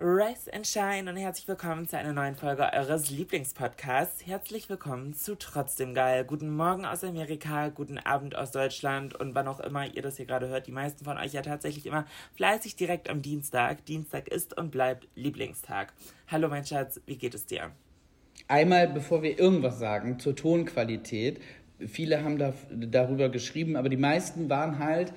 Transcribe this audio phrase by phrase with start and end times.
[0.00, 4.24] Rise and Shine und herzlich willkommen zu einer neuen Folge eures Lieblingspodcasts.
[4.24, 6.24] Herzlich willkommen zu Trotzdem Geil.
[6.24, 10.26] Guten Morgen aus Amerika, guten Abend aus Deutschland und wann auch immer ihr das hier
[10.26, 10.68] gerade hört.
[10.68, 12.06] Die meisten von euch ja tatsächlich immer
[12.36, 13.84] fleißig direkt am Dienstag.
[13.86, 15.92] Dienstag ist und bleibt Lieblingstag.
[16.28, 17.72] Hallo mein Schatz, wie geht es dir?
[18.46, 21.40] Einmal, bevor wir irgendwas sagen, zur Tonqualität.
[21.80, 25.12] Viele haben da, darüber geschrieben, aber die meisten waren halt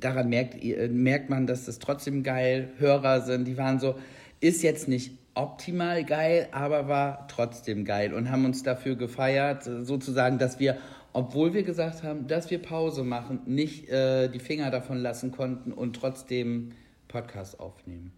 [0.00, 3.46] daran merkt, merkt man, dass das trotzdem geil Hörer sind.
[3.46, 3.96] Die waren so,
[4.40, 10.38] ist jetzt nicht optimal geil, aber war trotzdem geil und haben uns dafür gefeiert, sozusagen,
[10.38, 10.78] dass wir,
[11.12, 15.72] obwohl wir gesagt haben, dass wir Pause machen, nicht äh, die Finger davon lassen konnten
[15.72, 16.72] und trotzdem
[17.08, 18.12] Podcast aufnehmen.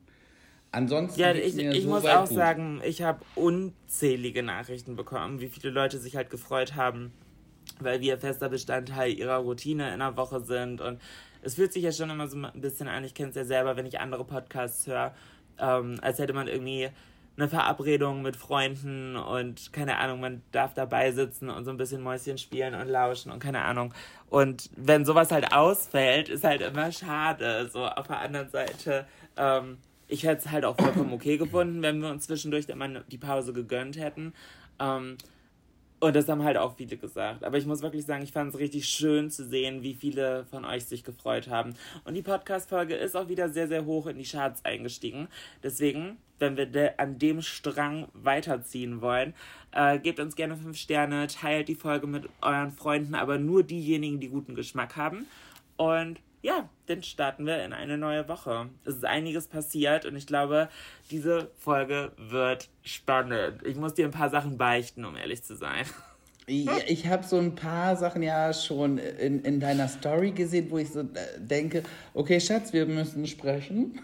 [0.70, 1.20] Ansonsten.
[1.20, 2.36] Ja, ich, ich so muss auch gut.
[2.36, 7.12] sagen, ich habe unzählige Nachrichten bekommen, wie viele Leute sich halt gefreut haben,
[7.82, 11.00] weil wir fester Bestandteil ihrer Routine in der Woche sind und
[11.42, 13.76] es fühlt sich ja schon immer so ein bisschen an, ich kenne es ja selber,
[13.76, 15.14] wenn ich andere Podcasts höre,
[15.58, 16.90] ähm, als hätte man irgendwie
[17.38, 22.02] eine Verabredung mit Freunden und keine Ahnung, man darf dabei sitzen und so ein bisschen
[22.02, 23.94] Mäuschen spielen und lauschen und keine Ahnung.
[24.28, 27.70] Und wenn sowas halt ausfällt, ist halt immer schade.
[27.72, 29.06] So auf der anderen Seite,
[29.36, 29.78] ähm,
[30.08, 33.52] ich hätte es halt auch vollkommen okay gefunden, wenn wir uns zwischendurch immer die Pause
[33.52, 34.34] gegönnt hätten.
[34.80, 35.16] Ähm,
[36.00, 37.44] und das haben halt auch viele gesagt.
[37.44, 40.64] Aber ich muss wirklich sagen, ich fand es richtig schön zu sehen, wie viele von
[40.64, 41.74] euch sich gefreut haben.
[42.04, 45.28] Und die Podcast-Folge ist auch wieder sehr, sehr hoch in die Charts eingestiegen.
[45.62, 49.34] Deswegen, wenn wir de an dem Strang weiterziehen wollen,
[49.72, 54.20] äh, gebt uns gerne fünf Sterne, teilt die Folge mit euren Freunden, aber nur diejenigen,
[54.20, 55.26] die guten Geschmack haben.
[55.76, 58.68] Und ja, dann starten wir in eine neue Woche.
[58.84, 60.68] Es ist einiges passiert und ich glaube,
[61.10, 63.62] diese Folge wird spannend.
[63.64, 65.84] Ich muss dir ein paar Sachen beichten, um ehrlich zu sein.
[66.46, 70.90] Ich, habe so ein paar Sachen ja schon in, in deiner Story gesehen, wo ich
[70.90, 71.04] so äh,
[71.38, 71.82] denke,
[72.14, 74.00] okay, Schatz, wir müssen sprechen.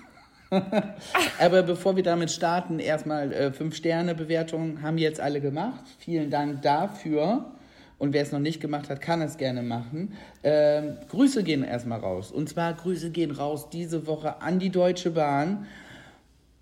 [1.39, 5.85] Aber bevor wir damit starten, erstmal äh, fünf Sterne Bewertungen haben jetzt alle gemacht.
[5.99, 7.51] Vielen Dank dafür.
[7.99, 10.15] Und wer es noch nicht gemacht hat, kann es gerne machen.
[10.43, 12.33] Ähm, Grüße gehen erstmal raus.
[12.33, 15.67] Und zwar Grüße gehen raus diese Woche an die Deutsche Bahn.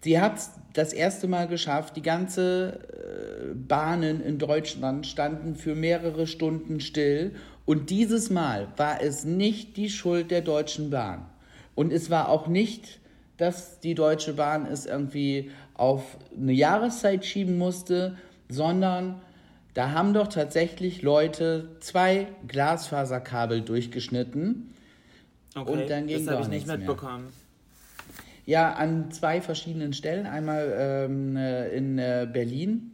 [0.02, 1.96] Sie hat es das erste Mal geschafft.
[1.96, 7.34] Die ganze äh, Bahnen in Deutschland standen für mehrere Stunden still.
[7.64, 11.26] Und dieses Mal war es nicht die Schuld der Deutschen Bahn.
[11.74, 13.00] Und es war auch nicht,
[13.36, 18.16] dass die Deutsche Bahn es irgendwie auf eine Jahreszeit schieben musste,
[18.48, 19.20] sondern
[19.74, 24.74] da haben doch tatsächlich Leute zwei Glasfaserkabel durchgeschnitten.
[25.54, 27.24] Okay, und dann ging das habe ich nicht mitbekommen.
[27.24, 27.32] Mehr.
[28.44, 30.26] Ja, an zwei verschiedenen Stellen.
[30.26, 32.92] Einmal ähm, äh, in äh, Berlin,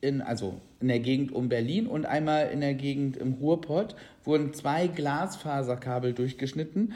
[0.00, 4.54] in, also in der Gegend um Berlin und einmal in der Gegend im Ruhrpott wurden
[4.54, 6.94] zwei Glasfaserkabel durchgeschnitten.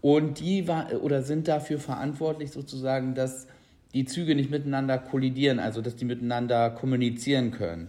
[0.00, 3.46] Und die war, oder sind dafür verantwortlich sozusagen, dass
[3.94, 7.88] die Züge nicht miteinander kollidieren, also dass die miteinander kommunizieren können.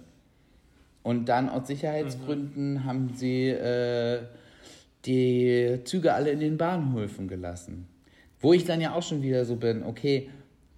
[1.06, 2.84] Und dann aus Sicherheitsgründen mhm.
[2.84, 4.24] haben sie äh,
[5.06, 7.88] die Züge alle in den Bahnhöfen gelassen.
[8.40, 10.32] Wo ich dann ja auch schon wieder so bin, okay,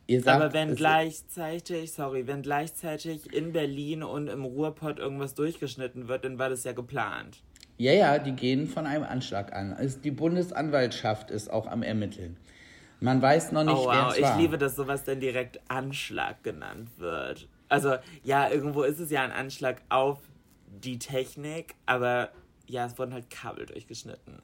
[0.05, 0.41] ihr sagt.
[0.41, 6.37] Aber wenn gleichzeitig, sorry, wenn gleichzeitig in Berlin und im Ruhrpott irgendwas durchgeschnitten wird, dann
[6.37, 7.41] war das ja geplant.
[7.77, 9.77] Ja, ja, die gehen von einem Anschlag an.
[10.03, 12.35] Die Bundesanwaltschaft ist auch am Ermitteln.
[12.99, 13.93] Man weiß noch nicht, oh, wow.
[13.93, 14.35] wer es war.
[14.35, 17.47] Ich liebe, dass sowas dann direkt Anschlag genannt wird.
[17.69, 20.19] Also ja, irgendwo ist es ja ein Anschlag auf
[20.67, 22.29] die Technik, aber
[22.67, 24.41] ja, es wurden halt Kabel durchgeschnitten.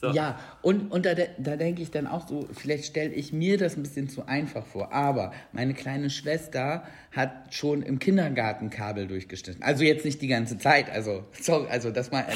[0.00, 0.10] So.
[0.10, 3.76] Ja, und, und da, da denke ich dann auch so, vielleicht stelle ich mir das
[3.76, 9.62] ein bisschen zu einfach vor, aber meine kleine Schwester hat schon im Kindergarten Kabel durchgeschnitten.
[9.62, 12.26] Also jetzt nicht die ganze Zeit, also sorry, also das mal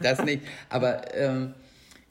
[0.00, 1.54] das nicht, aber ähm,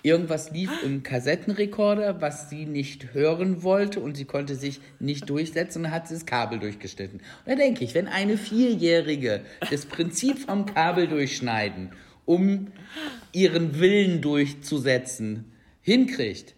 [0.08, 5.84] Irgendwas lief im Kassettenrekorder, was sie nicht hören wollte und sie konnte sich nicht durchsetzen
[5.84, 7.20] und hat das Kabel durchgeschnitten.
[7.20, 11.90] Und da denke ich, wenn eine Vierjährige das Prinzip vom Kabel durchschneiden,
[12.24, 12.68] um
[13.34, 15.52] ihren Willen durchzusetzen,
[15.82, 16.56] hinkriegt,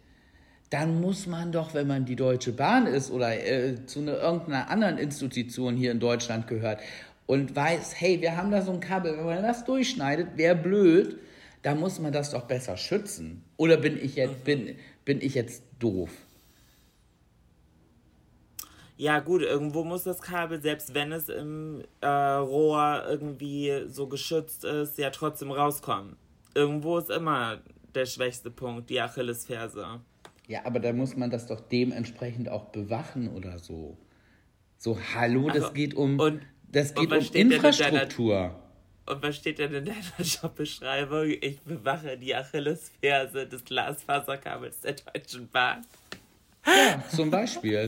[0.69, 4.69] dann muss man doch, wenn man die Deutsche Bahn ist oder äh, zu einer, irgendeiner
[4.69, 6.81] anderen Institution hier in Deutschland gehört
[7.25, 11.18] und weiß, hey, wir haben da so ein Kabel, wenn man das durchschneidet, wäre blöd,
[11.61, 13.44] da muss man das doch besser schützen.
[13.57, 14.75] Oder bin ich jetzt, bin,
[15.06, 16.11] bin ich jetzt doof?
[18.97, 24.65] Ja, gut, irgendwo muss das Kabel, selbst wenn es im äh, Rohr irgendwie so geschützt
[24.65, 26.17] ist, ja trotzdem rauskommen.
[26.53, 27.62] Irgendwo ist immer
[27.95, 30.01] der schwächste Punkt, die Achillesferse.
[30.47, 33.97] Ja, aber da muss man das doch dementsprechend auch bewachen oder so.
[34.77, 38.55] So, hallo, das geht um, das geht um Infrastruktur.
[39.09, 41.31] Und was steht denn in deiner Jobbeschreibung?
[41.41, 45.83] Ich bewache die Achillesferse des Glasfaserkabels der Deutschen Bahn.
[46.63, 47.88] Ja, zum Beispiel.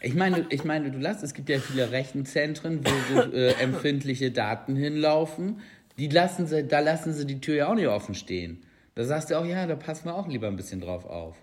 [0.00, 4.30] Ich meine, ich meine, du lass, es gibt ja viele Rechenzentren, wo so äh, empfindliche
[4.30, 5.62] Daten hinlaufen.
[5.96, 8.62] Die lassen sie, da lassen sie die Tür ja auch nicht offen stehen.
[8.94, 11.36] Da sagst du auch, ja, da passen wir auch lieber ein bisschen drauf auf.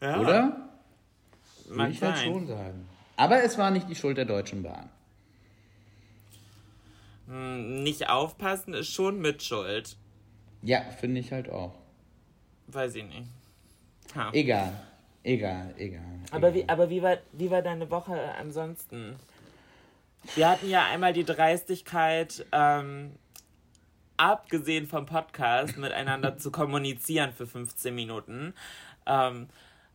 [0.00, 0.20] Ja.
[0.20, 0.70] Oder?
[1.68, 2.88] Würde ich halt schon sagen.
[3.16, 4.88] Aber es war nicht die Schuld der Deutschen Bahn.
[7.30, 9.96] Hm, nicht aufpassen ist schon Mitschuld.
[10.62, 11.74] Ja, finde ich halt auch.
[12.66, 13.28] Weiß ich nicht.
[14.16, 14.30] Ha.
[14.32, 14.72] Egal,
[15.22, 16.02] egal, egal.
[16.32, 16.54] Aber, egal.
[16.54, 19.14] Wie, aber wie, war, wie war deine Woche ansonsten?
[20.34, 23.12] Wir hatten ja einmal die Dreistigkeit, ähm,
[24.16, 28.54] abgesehen vom Podcast, miteinander zu kommunizieren für 15 Minuten.
[29.06, 29.48] Ähm,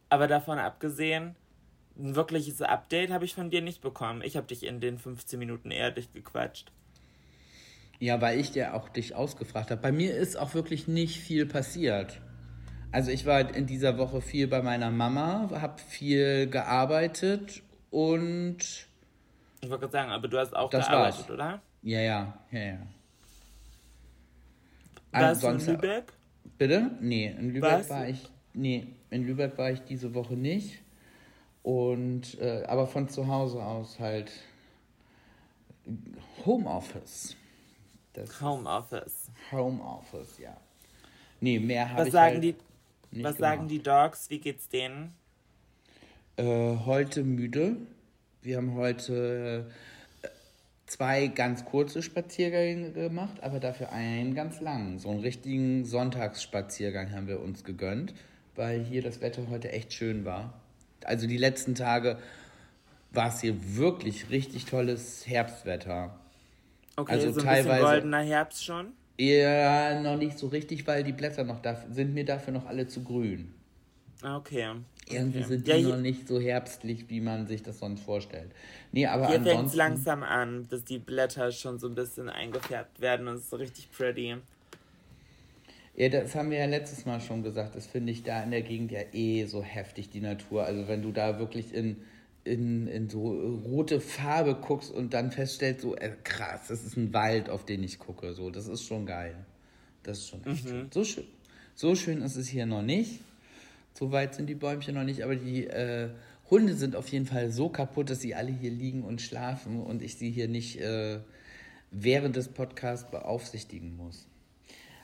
[0.10, 1.36] aber davon abgesehen,
[1.98, 4.22] ein wirkliches Update habe ich von dir nicht bekommen.
[4.24, 6.72] Ich habe dich in den 15 Minuten eher gequatscht.
[8.00, 9.82] Ja, weil ich dir auch dich ausgefragt habe.
[9.82, 12.22] Bei mir ist auch wirklich nicht viel passiert.
[12.92, 18.58] Also ich war in dieser Woche viel bei meiner Mama, habe viel gearbeitet und...
[19.62, 21.30] Ich wollte gerade sagen, aber du hast auch gearbeitet, war's.
[21.30, 21.62] oder?
[21.82, 22.78] Ja, ja, ja, ja.
[25.12, 26.14] Warst du in Lübeck?
[26.58, 26.92] Bitte?
[27.02, 27.90] Nee, in Lübeck Was?
[27.90, 28.30] war ich...
[28.54, 30.80] Nee, in Lübeck war ich diese Woche nicht.
[31.64, 34.32] Und, äh, aber von zu Hause aus halt
[36.46, 37.36] Homeoffice.
[38.16, 39.30] Das Homeoffice.
[39.52, 40.56] Homeoffice, ja.
[41.42, 42.56] Nee, mehr habe ich sagen halt die,
[43.12, 43.38] Was gemacht.
[43.38, 44.30] sagen die Dogs?
[44.30, 45.14] Wie geht's denen?
[46.38, 47.76] Äh, heute müde.
[48.42, 49.70] Wir haben heute
[50.22, 50.28] äh,
[50.86, 54.98] zwei ganz kurze Spaziergänge gemacht, aber dafür einen ganz langen.
[55.00, 58.14] So einen richtigen Sonntagsspaziergang haben wir uns gegönnt,
[58.56, 60.54] weil hier das Wetter heute echt schön war.
[61.04, 62.18] Also die letzten Tage
[63.12, 66.18] war es hier wirklich richtig tolles Herbstwetter.
[66.96, 68.94] Okay, also so ein teilweise, goldener Herbst schon?
[69.18, 72.88] Ja, noch nicht so richtig, weil die Blätter noch da, sind mir dafür noch alle
[72.88, 73.54] zu grün.
[74.22, 74.72] Ah, okay.
[75.08, 75.48] Irgendwie okay.
[75.48, 78.52] sind die ja, noch nicht so herbstlich, wie man sich das sonst vorstellt.
[78.92, 83.02] Nee, aber hier fängt es langsam an, dass die Blätter schon so ein bisschen eingefärbt
[83.02, 84.38] werden und es ist so richtig pretty.
[85.96, 87.76] Ja, das haben wir ja letztes Mal schon gesagt.
[87.76, 90.66] Das finde ich da in der Gegend ja eh so heftig, die Natur.
[90.66, 91.98] Also wenn du da wirklich in
[92.46, 93.32] in, in so
[93.66, 97.84] rote Farbe guckst und dann feststellst, so äh, krass, das ist ein Wald, auf den
[97.84, 98.34] ich gucke.
[98.34, 99.36] So, das ist schon geil.
[100.04, 100.70] Das ist schon echt mhm.
[100.70, 100.88] schön.
[100.94, 101.26] So schön.
[101.74, 103.20] So schön ist es hier noch nicht.
[103.94, 106.10] So weit sind die Bäumchen noch nicht, aber die äh,
[106.50, 110.02] Hunde sind auf jeden Fall so kaputt, dass sie alle hier liegen und schlafen und
[110.02, 111.20] ich sie hier nicht äh,
[111.92, 114.28] während des Podcasts beaufsichtigen muss.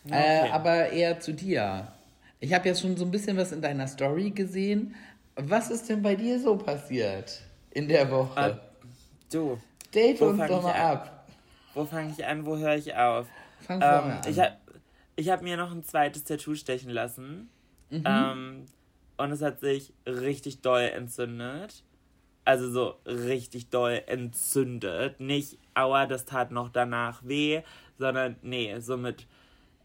[0.06, 0.50] Äh, okay.
[0.52, 1.94] aber eher zu dir.
[2.40, 4.96] Ich habe ja schon so ein bisschen was in deiner Story gesehen,
[5.36, 8.52] was ist denn bei dir so passiert in der Woche?
[8.52, 8.86] Uh,
[9.32, 9.62] du.
[9.94, 11.28] Date uns doch mal ab.
[11.74, 13.28] Wo fange ich an, wo höre ich auf?
[13.62, 14.22] Fang ähm, an.
[14.28, 14.56] Ich habe
[15.16, 17.50] ich hab mir noch ein zweites Tattoo stechen lassen.
[17.90, 18.04] Mhm.
[18.06, 18.66] Ähm,
[19.18, 21.84] und es hat sich richtig doll entzündet.
[22.44, 25.20] Also so richtig doll entzündet.
[25.20, 27.62] Nicht, aua, das tat noch danach weh,
[28.00, 29.28] sondern nee, so mit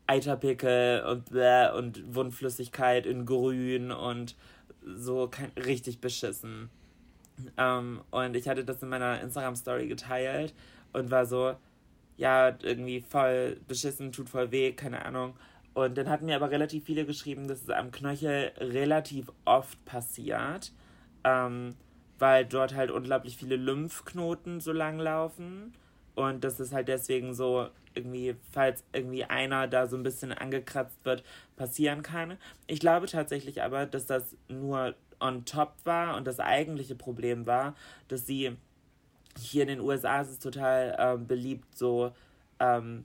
[0.07, 4.37] Eiterpickel und bläh und Wundflüssigkeit in grün und
[4.87, 6.71] so kein, richtig beschissen.
[7.57, 10.55] Ähm, und ich hatte das in meiner Instagram-Story geteilt
[10.93, 11.57] und war so,
[12.17, 15.35] ja, irgendwie voll beschissen, tut voll weh, keine Ahnung.
[15.75, 20.73] Und dann hatten mir aber relativ viele geschrieben, dass es am Knöchel relativ oft passiert,
[21.25, 21.75] ähm,
[22.19, 25.75] weil dort halt unglaublich viele Lymphknoten so lang laufen.
[26.17, 30.99] Und das ist halt deswegen so irgendwie, falls irgendwie einer da so ein bisschen angekratzt
[31.05, 31.23] wird,
[31.57, 32.39] passieren kann.
[32.67, 37.75] Ich glaube tatsächlich aber, dass das nur on top war und das eigentliche Problem war,
[38.09, 38.57] dass sie
[39.39, 42.13] hier in den USA ist es total ähm, beliebt, so
[42.61, 43.05] ähm,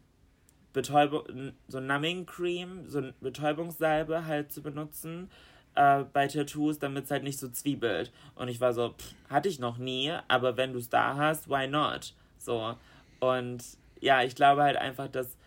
[0.71, 5.29] Betäubung, so Numbing Cream, so Betäubungssalbe halt zu benutzen
[5.75, 8.13] äh, bei Tattoos, damit es halt nicht so zwiebelt.
[8.35, 11.49] Und ich war so, pff, hatte ich noch nie, aber wenn du es da hast,
[11.49, 12.13] why not?
[12.37, 12.75] So.
[13.21, 13.63] Und
[14.01, 15.37] ja, ich glaube halt einfach, dass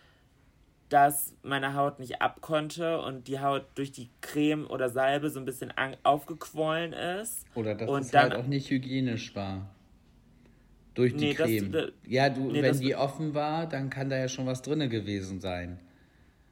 [0.89, 5.45] das meine Haut nicht abkonnte und die Haut durch die Creme oder Salbe so ein
[5.45, 7.45] bisschen aufgequollen ist.
[7.53, 9.69] Oder dass und es dann, halt auch nicht hygienisch war.
[10.93, 11.71] Durch die nee, Creme.
[11.71, 14.89] Das, ja, du, nee, wenn die offen war, dann kann da ja schon was drin
[14.89, 15.79] gewesen sein.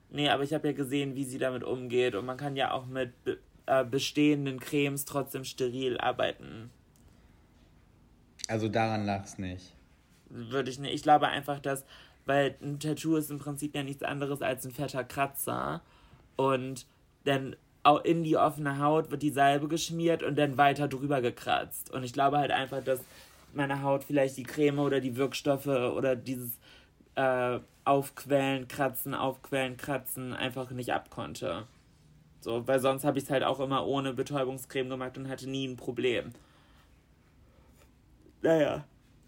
[0.10, 2.86] Nee, aber ich habe ja gesehen, wie sie damit umgeht und man kann ja auch
[2.86, 3.14] mit
[3.66, 6.70] äh, bestehenden Cremes trotzdem steril arbeiten.
[8.50, 9.74] Also daran lag es nicht.
[10.34, 10.94] Würde ich nicht.
[10.94, 11.86] Ich glaube einfach, dass,
[12.26, 15.82] weil ein Tattoo ist im Prinzip ja nichts anderes als ein fetter Kratzer
[16.36, 16.88] und
[17.24, 21.92] dann auch in die offene Haut wird die Salbe geschmiert und dann weiter drüber gekratzt.
[21.92, 23.02] Und ich glaube halt einfach, dass
[23.54, 26.58] meine Haut vielleicht die Creme oder die Wirkstoffe oder dieses
[27.16, 31.68] äh, Aufquellen, Kratzen, Aufquellen, Kratzen einfach nicht abkonnte.
[32.40, 35.68] So, weil sonst habe ich es halt auch immer ohne Betäubungscreme gemacht und hatte nie
[35.68, 36.32] ein Problem.
[38.42, 38.84] Naja,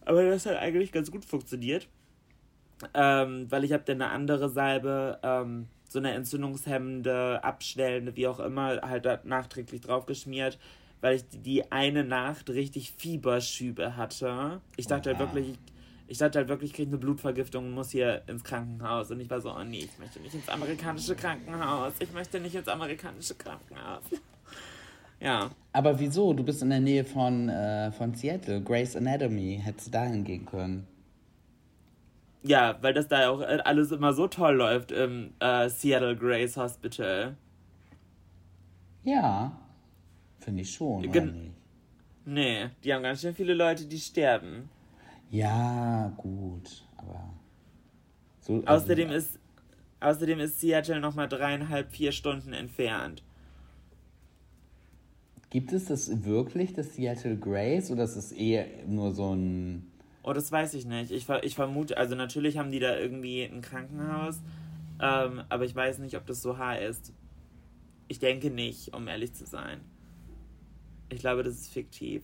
[0.05, 1.87] aber das hat eigentlich ganz gut funktioniert.
[2.93, 8.39] Ähm, weil ich habe dann eine andere Salbe, ähm, so eine entzündungshemmende, abschwellende, wie auch
[8.39, 10.59] immer, halt nachträglich draufgeschmiert,
[10.99, 14.61] weil ich die eine Nacht richtig Fieberschübe hatte.
[14.75, 15.59] Ich dachte halt wirklich, ich
[16.07, 19.09] ich dachte halt wirklich, ich kriege eine Blutvergiftung und muss hier ins Krankenhaus.
[19.09, 21.93] Und ich war so, oh nee, ich möchte nicht ins amerikanische Krankenhaus.
[21.99, 24.03] Ich möchte nicht ins amerikanische Krankenhaus.
[25.19, 25.49] Ja.
[25.73, 26.33] Aber wieso?
[26.33, 28.61] Du bist in der Nähe von, äh, von Seattle.
[28.61, 29.59] Grace Anatomy.
[29.61, 30.87] Hättest du dahin gehen können.
[32.43, 37.35] Ja, weil das da auch alles immer so toll läuft im äh, Seattle Grace Hospital.
[39.03, 39.51] Ja,
[40.39, 41.11] finde ich schon.
[41.11, 41.55] Gen
[42.25, 44.69] Nee, die haben ganz schön viele Leute, die sterben.
[45.29, 47.33] Ja, gut, aber
[48.39, 48.63] so.
[48.65, 49.39] Also außerdem ist
[49.99, 53.23] außerdem ist Seattle noch mal dreieinhalb vier Stunden entfernt.
[55.55, 59.89] Gibt es das wirklich, das Seattle Grace, oder ist es eher nur so ein.
[60.21, 61.11] Oh, das weiß ich nicht.
[61.11, 64.41] Ich, ich vermute, also natürlich haben die da irgendwie ein Krankenhaus,
[65.01, 67.13] ähm, aber ich weiß nicht, ob das so heißt.
[68.09, 69.79] Ich denke nicht, um ehrlich zu sein.
[71.07, 72.21] Ich glaube, das ist fiktiv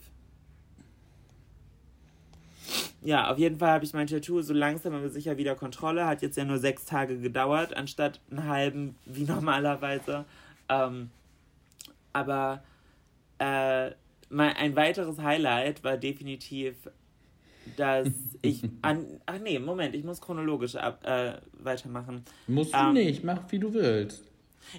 [3.02, 6.06] ja, auf jeden Fall habe ich mein Tattoo so langsam aber sicher wieder Kontrolle.
[6.06, 10.26] Hat jetzt ja nur sechs Tage gedauert, anstatt einen halben, wie normalerweise.
[10.68, 11.10] Ähm,
[12.14, 12.62] aber
[13.42, 13.92] äh,
[14.30, 16.76] mein, ein weiteres Highlight war definitiv,
[17.76, 18.08] dass
[18.42, 19.06] ich an.
[19.26, 22.24] Ach nee, Moment, ich muss chronologisch ab, äh, weitermachen.
[22.48, 24.24] Musst ähm, du nicht, mach wie du willst.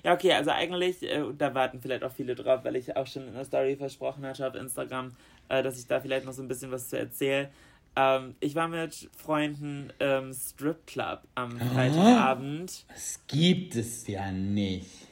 [0.05, 3.27] Ja, okay, also eigentlich, äh, da warten vielleicht auch viele drauf, weil ich auch schon
[3.27, 5.11] in der Story versprochen hatte auf Instagram,
[5.49, 7.51] äh, dass ich da vielleicht noch so ein bisschen was zu erzähle.
[7.97, 12.87] Ähm, ich war mit Freunden im Strip Club am Freitagabend.
[12.89, 15.09] Das gibt es ja nicht.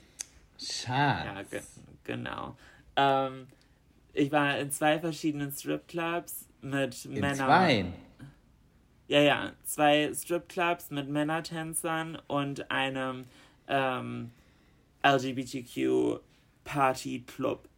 [0.56, 1.30] Schade.
[1.34, 1.60] Ja, ge
[2.04, 2.54] genau.
[2.96, 3.46] Ähm,
[4.12, 7.36] ich war in zwei verschiedenen Strip Clubs mit in Männern.
[7.36, 7.84] Zwei?
[9.08, 9.52] Ja, ja.
[9.64, 13.24] Zwei Strip Clubs mit Männertänzern und einem
[13.68, 14.30] ähm,
[15.02, 16.20] LGBTQ
[16.64, 17.68] Party Club.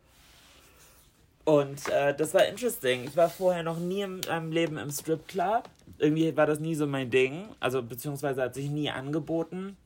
[1.45, 3.05] Und äh, das war interesting.
[3.05, 5.69] Ich war vorher noch nie in meinem Leben im Stripclub.
[5.99, 7.49] Irgendwie war das nie so mein Ding.
[7.59, 9.77] Also, beziehungsweise hat sich nie angeboten.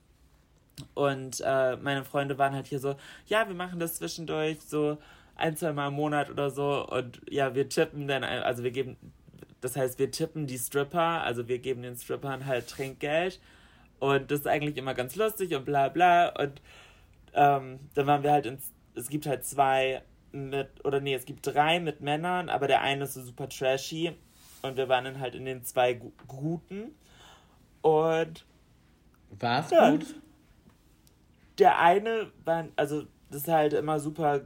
[0.95, 4.99] Und äh, meine Freunde waren halt hier so, ja, wir machen das zwischendurch so
[5.37, 6.87] ein, zwei Mal im Monat oder so.
[6.87, 8.97] Und ja, wir tippen dann, also wir geben,
[9.61, 13.41] das heißt, wir tippen die Stripper, also wir geben den Strippern halt Trinkgeld.
[13.99, 16.29] Und das ist eigentlich immer ganz lustig und bla bla.
[16.29, 16.61] Und
[17.35, 20.03] ähm, dann waren wir halt ins, es gibt halt zwei
[20.33, 24.13] mit, oder nee, es gibt drei mit Männern, aber der eine ist so super trashy.
[24.63, 25.95] Und wir waren dann halt in den zwei
[26.27, 26.95] guten.
[27.83, 28.45] Und.
[29.39, 30.07] War es ja, gut?
[31.59, 34.43] Der eine war, also, das ist halt immer super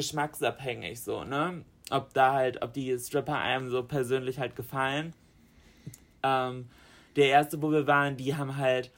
[0.00, 1.62] geschmacksabhängig so, ne?
[1.90, 5.12] Ob da halt, ob die Stripper einem so persönlich halt gefallen.
[6.22, 6.68] Ähm,
[7.16, 8.90] der erste, wo wir waren, die haben halt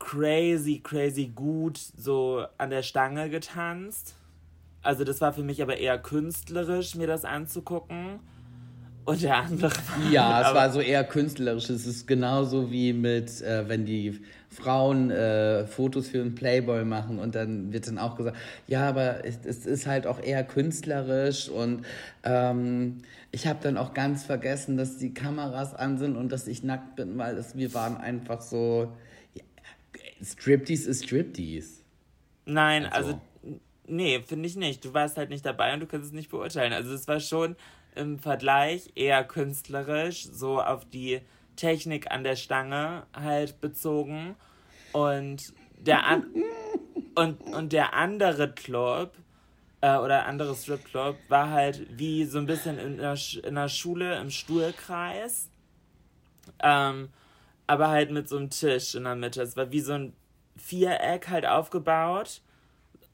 [0.00, 4.14] crazy, crazy gut so an der Stange getanzt.
[4.82, 8.18] Also das war für mich aber eher künstlerisch, mir das anzugucken.
[9.04, 11.70] Und der andere war Ja, es war so eher künstlerisch.
[11.70, 17.18] Es ist genauso wie mit, äh, wenn die Frauen äh, Fotos für einen Playboy machen
[17.18, 21.48] und dann wird dann auch gesagt, ja, aber es, es ist halt auch eher künstlerisch
[21.48, 21.86] und
[22.24, 22.98] ähm,
[23.30, 26.96] ich habe dann auch ganz vergessen, dass die Kameras an sind und dass ich nackt
[26.96, 28.92] bin, weil es, wir waren einfach so,
[29.34, 29.42] ja,
[30.22, 31.80] Striptease ist Striptease.
[32.44, 33.20] Nein, also, also
[33.90, 34.84] Nee, finde ich nicht.
[34.84, 36.72] Du warst halt nicht dabei und du kannst es nicht beurteilen.
[36.72, 37.56] Also es war schon
[37.96, 41.20] im Vergleich eher künstlerisch, so auf die
[41.60, 44.34] Technik an der Stange halt bezogen.
[44.92, 46.32] Und der, an
[47.14, 49.14] und, und der andere Club
[49.82, 54.18] äh, oder andere Stripclub war halt wie so ein bisschen in der, in der Schule
[54.18, 55.50] im Stuhlkreis.
[56.62, 57.10] Ähm,
[57.66, 59.42] aber halt mit so einem Tisch in der Mitte.
[59.42, 60.14] Es war wie so ein
[60.56, 62.40] Viereck halt aufgebaut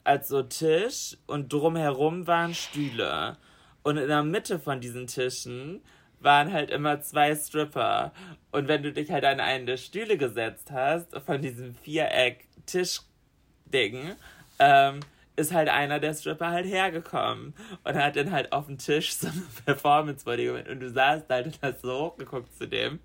[0.03, 3.37] als so Tisch und drumherum waren Stühle.
[3.83, 5.81] Und in der Mitte von diesen Tischen
[6.27, 8.11] waren halt immer zwei Stripper.
[8.51, 14.11] Und wenn du dich halt an einen der Stühle gesetzt hast, von diesem Viereck-Tisch-Ding,
[14.59, 14.99] ähm,
[15.37, 17.53] ist halt einer der Stripper halt hergekommen
[17.85, 20.67] und hat dann halt auf dem Tisch so eine Performance vor dir gemacht.
[20.67, 22.99] Und du saßt halt und hast so hochgeguckt zu dem.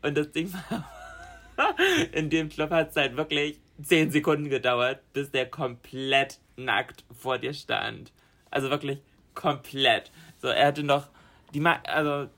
[0.00, 0.90] Und das Ding war,
[2.12, 7.36] in dem Club hat es halt wirklich zehn Sekunden gedauert, bis der komplett nackt vor
[7.36, 8.12] dir stand.
[8.50, 9.02] Also wirklich
[9.34, 10.10] komplett.
[10.40, 11.10] So, er hatte noch
[11.54, 12.28] die, also,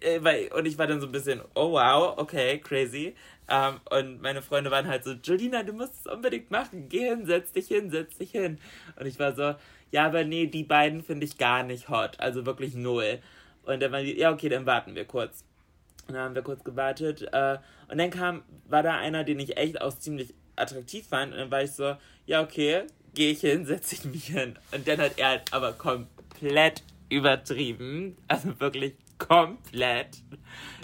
[0.00, 3.14] äh, und ich war dann so ein bisschen, oh wow, okay, crazy.
[3.48, 6.88] Um, ähm, und meine Freunde waren halt so, Jolina, du musst es unbedingt machen.
[6.88, 8.58] Geh hin, setz dich hin, setz dich hin.
[8.98, 9.54] Und ich war so,
[9.92, 12.18] ja, aber nee, die beiden finde ich gar nicht hot.
[12.18, 13.20] Also wirklich null.
[13.64, 15.44] Und dann war die, ja, okay, dann warten wir kurz.
[16.08, 17.22] Und dann haben wir kurz gewartet.
[17.32, 17.58] Äh,
[17.88, 21.32] und dann kam, war da einer, den ich echt auch ziemlich attraktiv fand.
[21.32, 21.96] Und dann war ich so,
[22.26, 22.82] ja, okay,
[23.14, 24.58] gehe ich hin, setze ich mich hin.
[24.72, 28.16] Und dann hat er halt aber komplett übertrieben.
[28.28, 30.22] Also wirklich komplett.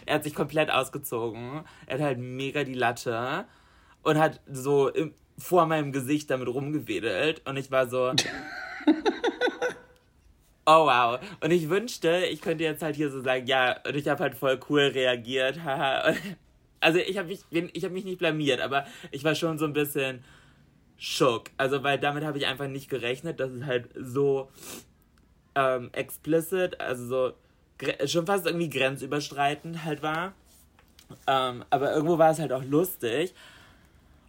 [0.06, 1.64] Er hat sich komplett ausgezogen.
[1.86, 3.44] Er hat halt mega die Latte
[4.02, 7.46] und hat so im, vor meinem Gesicht damit rumgewedelt.
[7.46, 8.12] Und ich war so.
[10.64, 11.18] Oh wow.
[11.40, 14.36] Und ich wünschte, ich könnte jetzt halt hier so sagen, ja, und ich habe halt
[14.36, 15.58] voll cool reagiert.
[16.80, 19.72] also ich habe mich, ich habe mich nicht blamiert, aber ich war schon so ein
[19.72, 20.22] bisschen
[20.96, 21.50] schock.
[21.56, 24.50] Also weil damit habe ich einfach nicht gerechnet, dass es halt so
[25.54, 27.32] ähm, explicit, also so
[28.06, 30.34] schon fast irgendwie grenzüberschreitend halt war.
[31.26, 33.34] Ähm, aber irgendwo war es halt auch lustig.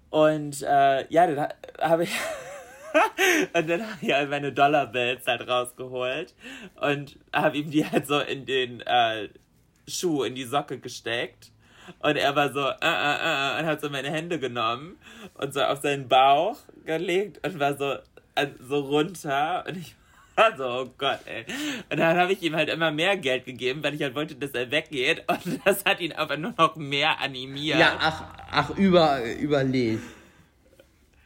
[0.09, 1.47] Und äh, ja, dann
[1.81, 2.11] habe ich.
[3.53, 6.33] und dann habe ich halt meine Dollarbills halt rausgeholt
[6.79, 9.29] und habe ihm die halt so in den äh,
[9.87, 11.51] Schuh, in die Socke gesteckt.
[11.99, 14.97] Und er war so, äh, äh, äh, und hat so meine Hände genommen
[15.33, 17.95] und so auf seinen Bauch gelegt und war so,
[18.35, 19.65] äh, so runter.
[19.67, 19.95] Und ich
[20.35, 21.45] also, oh Gott, ey.
[21.89, 24.51] Und dann habe ich ihm halt immer mehr Geld gegeben, weil ich halt wollte, dass
[24.51, 25.23] er weggeht.
[25.27, 27.79] Und das hat ihn aber nur noch mehr animiert.
[27.79, 30.01] Ja, ach, ach, über, überlegt.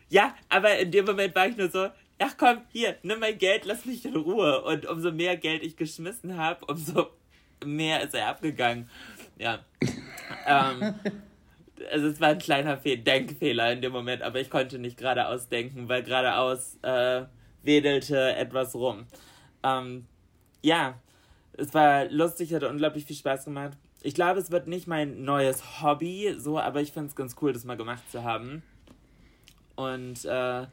[0.09, 1.89] Ja, aber in dem Moment war ich nur so,
[2.19, 4.61] ach komm, hier, nimm mein Geld, lass mich in Ruhe.
[4.63, 7.09] Und umso mehr Geld ich geschmissen habe, umso
[7.65, 8.89] mehr ist er abgegangen.
[9.37, 9.59] Ja.
[10.47, 10.95] ähm,
[11.91, 15.47] also es war ein kleiner Fe Denkfehler in dem Moment, aber ich konnte nicht geradeaus
[15.47, 17.23] denken, weil geradeaus äh,
[17.63, 19.05] wedelte etwas rum.
[19.63, 20.05] Ähm,
[20.61, 20.99] ja,
[21.53, 23.77] es war lustig, hat unglaublich viel Spaß gemacht.
[24.03, 27.51] Ich glaube, es wird nicht mein neues Hobby, so, aber ich finde es ganz cool,
[27.51, 28.63] das mal gemacht zu haben.
[29.75, 30.65] Und äh,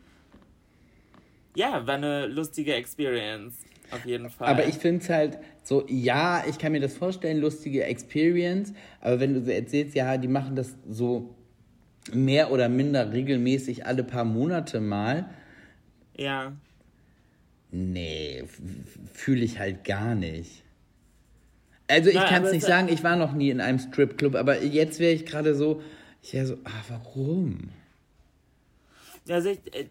[1.55, 3.55] ja, war eine lustige Experience.
[3.91, 4.49] Auf jeden Fall.
[4.49, 8.73] Aber ich finde es halt so, ja, ich kann mir das vorstellen, lustige Experience.
[9.01, 11.35] Aber wenn du so erzählst, ja, die machen das so
[12.13, 15.31] mehr oder minder regelmäßig alle paar Monate mal.
[16.17, 16.53] Ja.
[17.77, 18.45] Nee,
[19.13, 20.63] fühle ich halt gar nicht.
[21.89, 25.01] Also ich kann es nicht sagen, ich war noch nie in einem Stripclub, aber jetzt
[25.01, 25.83] wäre ich gerade so,
[26.23, 27.71] ich wäre so, ah, warum?
[29.29, 29.87] Also ich, äh,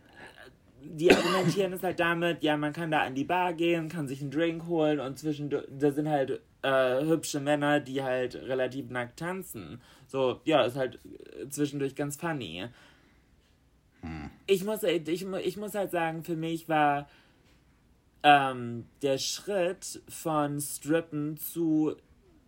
[0.81, 4.21] die argumentieren es halt damit, ja, man kann da an die Bar gehen, kann sich
[4.21, 9.19] einen Drink holen und zwischendurch, da sind halt äh, hübsche Männer, die halt relativ nackt
[9.19, 9.81] tanzen.
[10.07, 10.99] So, ja, ist halt
[11.37, 12.63] äh, zwischendurch ganz funny.
[13.99, 14.29] Hm.
[14.47, 17.09] Ich, muss, ich, ich muss halt sagen, für mich war
[18.23, 21.95] ähm, der Schritt von Strippen zu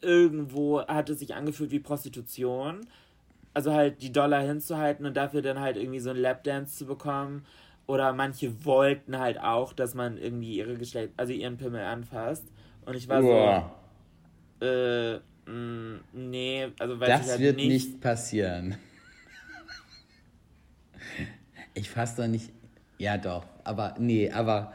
[0.02, 2.82] irgendwo hat es sich angefühlt wie Prostitution.
[3.54, 7.46] Also halt die Dollar hinzuhalten und dafür dann halt irgendwie so ein Lapdance zu bekommen.
[7.88, 12.46] Oder manche wollten halt auch, dass man irgendwie ihre Geschlecht, also ihren Pimmel anfasst.
[12.86, 13.72] Und ich war Uah.
[14.60, 18.78] so, äh, mh, mm, nee, also weil Das halt wird nicht, nicht passieren.
[21.74, 22.52] Ich fasse doch nicht,
[22.98, 24.74] ja doch, aber nee, aber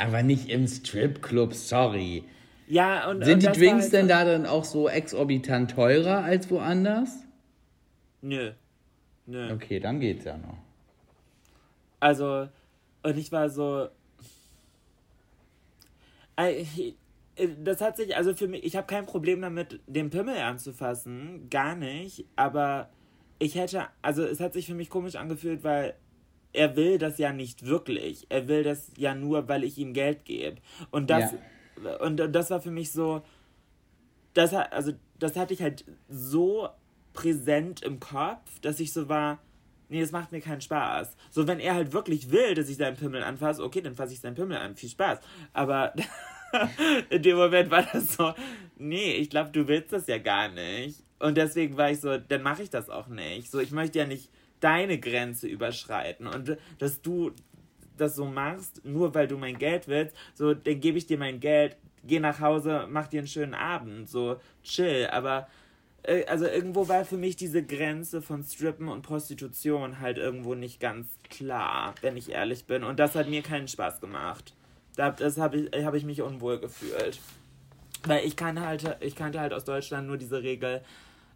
[0.00, 2.24] aber nicht im Stripclub, sorry.
[2.66, 3.24] Ja, und.
[3.24, 7.24] Sind und die Drinks halt denn da dann auch so exorbitant teurer als woanders?
[8.22, 8.52] Nö.
[9.26, 9.52] Nö.
[9.52, 10.58] Okay, dann geht's ja noch.
[12.00, 12.48] Also,
[13.02, 13.88] und ich war so.
[17.62, 21.74] Das hat sich, also für mich, ich habe kein Problem damit, den Pimmel anzufassen, gar
[21.74, 22.88] nicht, aber
[23.38, 25.94] ich hätte, also es hat sich für mich komisch angefühlt, weil
[26.52, 28.26] er will das ja nicht wirklich.
[28.28, 30.56] Er will das ja nur, weil ich ihm Geld gebe.
[30.90, 31.34] Und das,
[31.82, 31.96] ja.
[31.96, 33.22] und das war für mich so,
[34.34, 36.68] das, also, das hatte ich halt so
[37.12, 39.40] präsent im Kopf, dass ich so war,
[39.88, 41.16] nee, es macht mir keinen Spaß.
[41.30, 44.20] So, wenn er halt wirklich will, dass ich seinen Pimmel anfasse, okay, dann fasse ich
[44.20, 45.18] seinen Pimmel an, viel Spaß.
[45.52, 45.92] Aber
[47.10, 48.32] in dem Moment war das so,
[48.76, 51.02] nee, ich glaube, du willst das ja gar nicht.
[51.18, 53.50] Und deswegen war ich so, dann mache ich das auch nicht.
[53.50, 56.26] So, ich möchte ja nicht deine Grenze überschreiten.
[56.26, 57.32] Und dass du
[57.96, 61.40] das so machst, nur weil du mein Geld willst, so, dann gebe ich dir mein
[61.40, 65.08] Geld, geh nach Hause, mach dir einen schönen Abend, so, chill.
[65.12, 65.48] Aber,
[66.02, 70.80] äh, also irgendwo war für mich diese Grenze von Strippen und Prostitution halt irgendwo nicht
[70.80, 72.84] ganz klar, wenn ich ehrlich bin.
[72.84, 74.54] Und das hat mir keinen Spaß gemacht.
[74.96, 77.20] Das habe ich, hab ich mich unwohl gefühlt.
[78.04, 80.82] Weil ich kannte halt, ich kannte halt aus Deutschland nur diese Regel,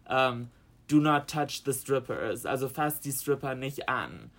[0.09, 0.49] ähm,
[0.87, 2.45] do not touch the strippers.
[2.45, 4.31] Also fass die Stripper nicht an.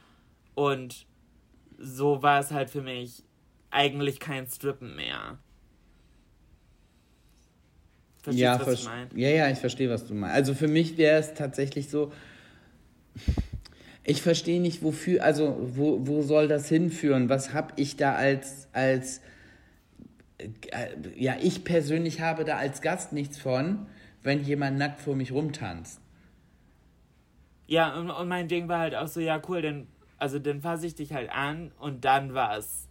[0.55, 1.07] Und
[1.79, 3.23] so war es halt für mich
[3.71, 5.39] eigentlich kein Strippen mehr.
[8.23, 9.09] Verstehst ja, du, was ich meine?
[9.15, 10.35] Ja, ja, ich verstehe, was du meinst.
[10.35, 12.13] Also für mich wäre es tatsächlich so,
[14.03, 17.29] ich verstehe nicht, wofür, also wo, wo soll das hinführen?
[17.29, 19.21] Was habe ich da als, als,
[20.39, 20.49] äh,
[21.17, 23.87] ja, ich persönlich habe da als Gast nichts von,
[24.23, 26.01] wenn jemand nackt vor mich rumtanzt.
[27.67, 29.87] Ja, und, und mein Ding war halt auch so, ja, cool, dann,
[30.19, 32.89] also dann fasse ich dich halt an und dann war's.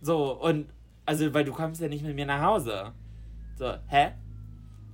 [0.00, 0.66] So, und,
[1.06, 2.92] also, weil du kommst ja nicht mit mir nach Hause.
[3.56, 4.12] So, hä?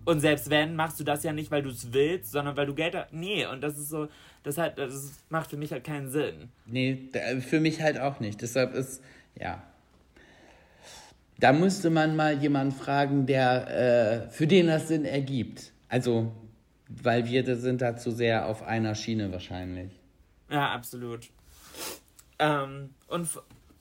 [0.05, 2.75] Und selbst wenn, machst du das ja nicht, weil du es willst, sondern weil du
[2.75, 3.13] Geld hast.
[3.13, 4.09] Nee, und das ist so,
[4.43, 6.49] das, hat, das macht für mich halt keinen Sinn.
[6.67, 8.41] Nee, für mich halt auch nicht.
[8.41, 9.03] Deshalb ist,
[9.39, 9.63] ja.
[11.39, 15.73] Da müsste man mal jemanden fragen, der, äh, für den das Sinn ergibt.
[15.89, 16.33] Also,
[16.89, 19.93] weil wir sind da zu sehr auf einer Schiene wahrscheinlich.
[20.51, 21.29] Ja, absolut.
[22.39, 23.29] Ähm, und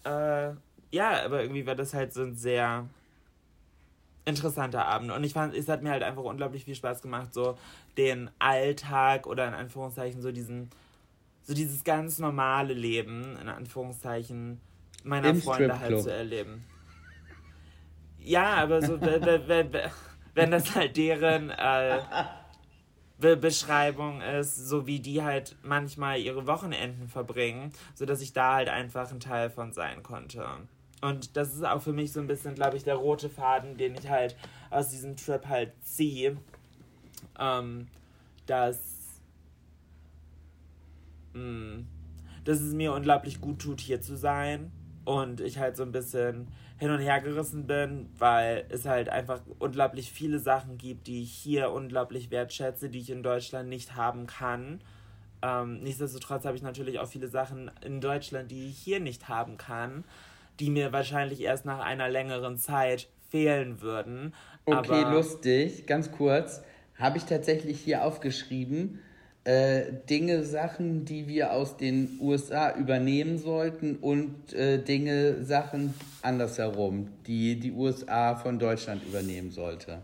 [0.03, 0.51] äh,
[0.91, 2.87] ja, aber irgendwie war das halt so ein sehr
[4.25, 5.11] interessanter Abend.
[5.11, 7.57] Und ich fand, es hat mir halt einfach unglaublich viel Spaß gemacht, so
[7.97, 10.69] den Alltag oder in Anführungszeichen so diesen,
[11.43, 14.59] so dieses ganz normale Leben, in Anführungszeichen,
[15.03, 16.65] meiner Im Freunde halt zu erleben.
[18.19, 21.99] Ja, aber so, wenn, das halt deren äh,
[23.19, 28.69] Be Beschreibung ist, so wie die halt manchmal ihre Wochenenden verbringen, sodass ich da halt
[28.69, 30.45] einfach ein Teil von sein konnte.
[31.01, 33.95] Und das ist auch für mich so ein bisschen, glaube ich, der rote Faden, den
[33.95, 34.35] ich halt
[34.69, 36.37] aus diesem Trip halt ziehe.
[37.39, 37.87] Ähm,
[38.45, 38.79] dass,
[41.33, 41.87] mh, hm,
[42.43, 44.71] dass es mir unglaublich gut tut, hier zu sein.
[45.05, 49.41] Und ich halt so ein bisschen hin und her gerissen bin, weil es halt einfach
[49.59, 54.27] unglaublich viele Sachen gibt, die ich hier unglaublich wertschätze, die ich in Deutschland nicht haben
[54.27, 54.81] kann.
[55.41, 59.57] Ähm, nichtsdestotrotz habe ich natürlich auch viele Sachen in Deutschland, die ich hier nicht haben
[59.57, 60.03] kann
[60.59, 64.33] die mir wahrscheinlich erst nach einer längeren Zeit fehlen würden.
[64.65, 66.61] Okay, Aber lustig, ganz kurz.
[66.95, 68.99] Habe ich tatsächlich hier aufgeschrieben,
[70.09, 77.57] Dinge, Sachen, die wir aus den USA übernehmen sollten und äh, Dinge, Sachen andersherum, die
[77.57, 79.99] die USA von Deutschland übernehmen sollte.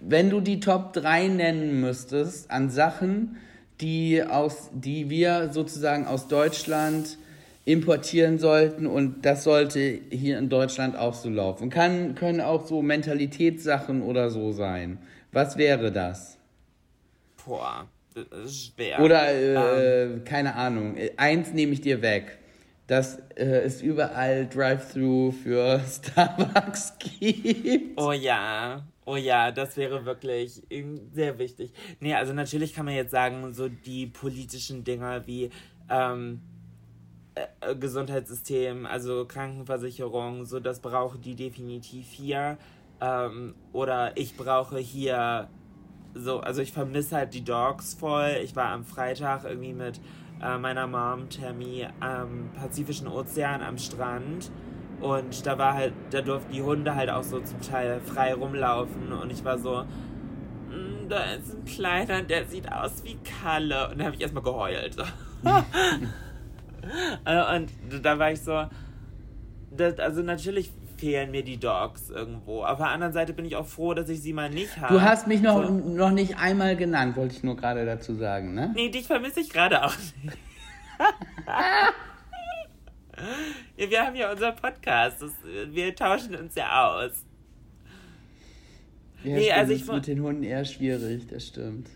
[0.00, 3.36] Wenn du die Top 3 nennen müsstest an Sachen,
[3.80, 7.18] die, aus, die wir sozusagen aus Deutschland
[7.64, 11.70] importieren sollten und das sollte hier in Deutschland auch so laufen.
[11.70, 14.98] Kann, können auch so Mentalitätssachen oder so sein.
[15.30, 16.36] Was wäre das?
[17.46, 17.86] Boah,
[18.46, 19.00] schwer.
[19.00, 20.04] Oder, äh.
[20.04, 20.24] Ähm.
[20.24, 22.38] keine Ahnung, eins nehme ich dir weg.
[22.86, 28.00] Dass äh, es überall Drive-Thru für Starbucks gibt.
[28.00, 30.60] Oh ja, Oh ja, das wäre wirklich
[31.14, 31.72] sehr wichtig.
[31.98, 35.48] Nee, also natürlich kann man jetzt sagen, so die politischen Dinger wie
[35.88, 36.42] ähm,
[37.34, 42.58] äh, Gesundheitssystem, also Krankenversicherung, so das brauchen die definitiv hier.
[43.00, 45.48] Ähm, oder ich brauche hier
[46.18, 48.36] so, also ich vermisse halt die Dogs voll.
[48.42, 50.00] Ich war am Freitag irgendwie mit
[50.42, 54.50] äh, meiner Mom, Tammy, am Pazifischen Ozean am Strand.
[55.00, 59.12] Und da war halt, da durften die Hunde halt auch so zum Teil frei rumlaufen.
[59.12, 59.84] Und ich war so,
[60.70, 63.90] mm, da ist ein kleiner, der sieht aus wie Kalle.
[63.90, 64.96] Und da habe ich erstmal geheult.
[67.24, 67.70] Äh, und
[68.02, 68.64] da war ich so,
[69.70, 72.64] das, also natürlich fehlen mir die Dogs irgendwo.
[72.64, 74.94] Auf der anderen Seite bin ich auch froh, dass ich sie mal nicht habe.
[74.94, 75.72] Du hast mich noch, so.
[75.72, 78.72] noch nicht einmal genannt, wollte ich nur gerade dazu sagen, ne?
[78.74, 80.38] Nee, dich vermisse ich gerade auch nicht.
[83.76, 85.22] ja, wir haben ja unser Podcast.
[85.22, 85.32] Das,
[85.70, 87.24] wir tauschen uns ja aus.
[89.24, 91.90] Ja, nee, stimmt, also ich ist mit den Hunden eher schwierig, das stimmt.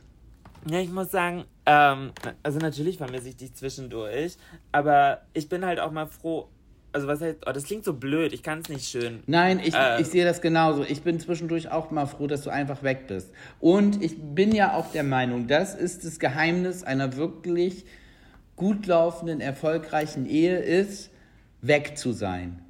[0.69, 2.13] Ja, ich muss sagen, ähm,
[2.43, 4.37] also natürlich vermisse ich dich zwischendurch,
[4.71, 6.49] aber ich bin halt auch mal froh.
[6.93, 9.23] Also was heißt, oh, das klingt so blöd, ich kann es nicht schön.
[9.27, 10.85] Nein, ich, äh, ich sehe das genauso.
[10.85, 13.31] Ich bin zwischendurch auch mal froh, dass du einfach weg bist.
[13.61, 17.87] Und ich bin ja auch der Meinung, das ist das Geheimnis einer wirklich
[18.57, 21.11] gut laufenden, erfolgreichen Ehe ist,
[21.63, 22.63] weg zu sein.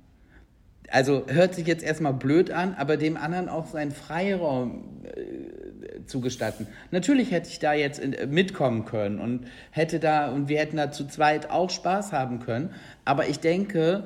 [0.89, 5.62] Also hört sich jetzt erstmal blöd an, aber dem anderen auch seinen Freiraum äh,
[6.07, 6.67] zu gestatten.
[6.91, 11.07] Natürlich hätte ich da jetzt mitkommen können und hätte da und wir hätten da zu
[11.07, 12.71] zweit auch Spaß haben können.
[13.05, 14.05] Aber ich denke,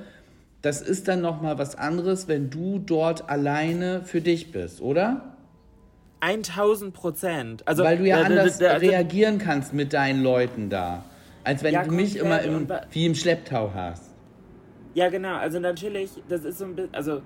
[0.62, 5.36] das ist dann noch mal was anderes, wenn du dort alleine für dich bist, oder?
[6.20, 7.62] 1000 Prozent.
[7.68, 11.04] Also, Weil du ja anders reagieren kannst mit deinen Leuten da,
[11.44, 14.10] als wenn Ja, du mich immer im, wie im Schlepptau hast.
[14.94, 15.36] Ja, genau.
[15.36, 17.20] Also natürlich, das ist so ein bisschen, also,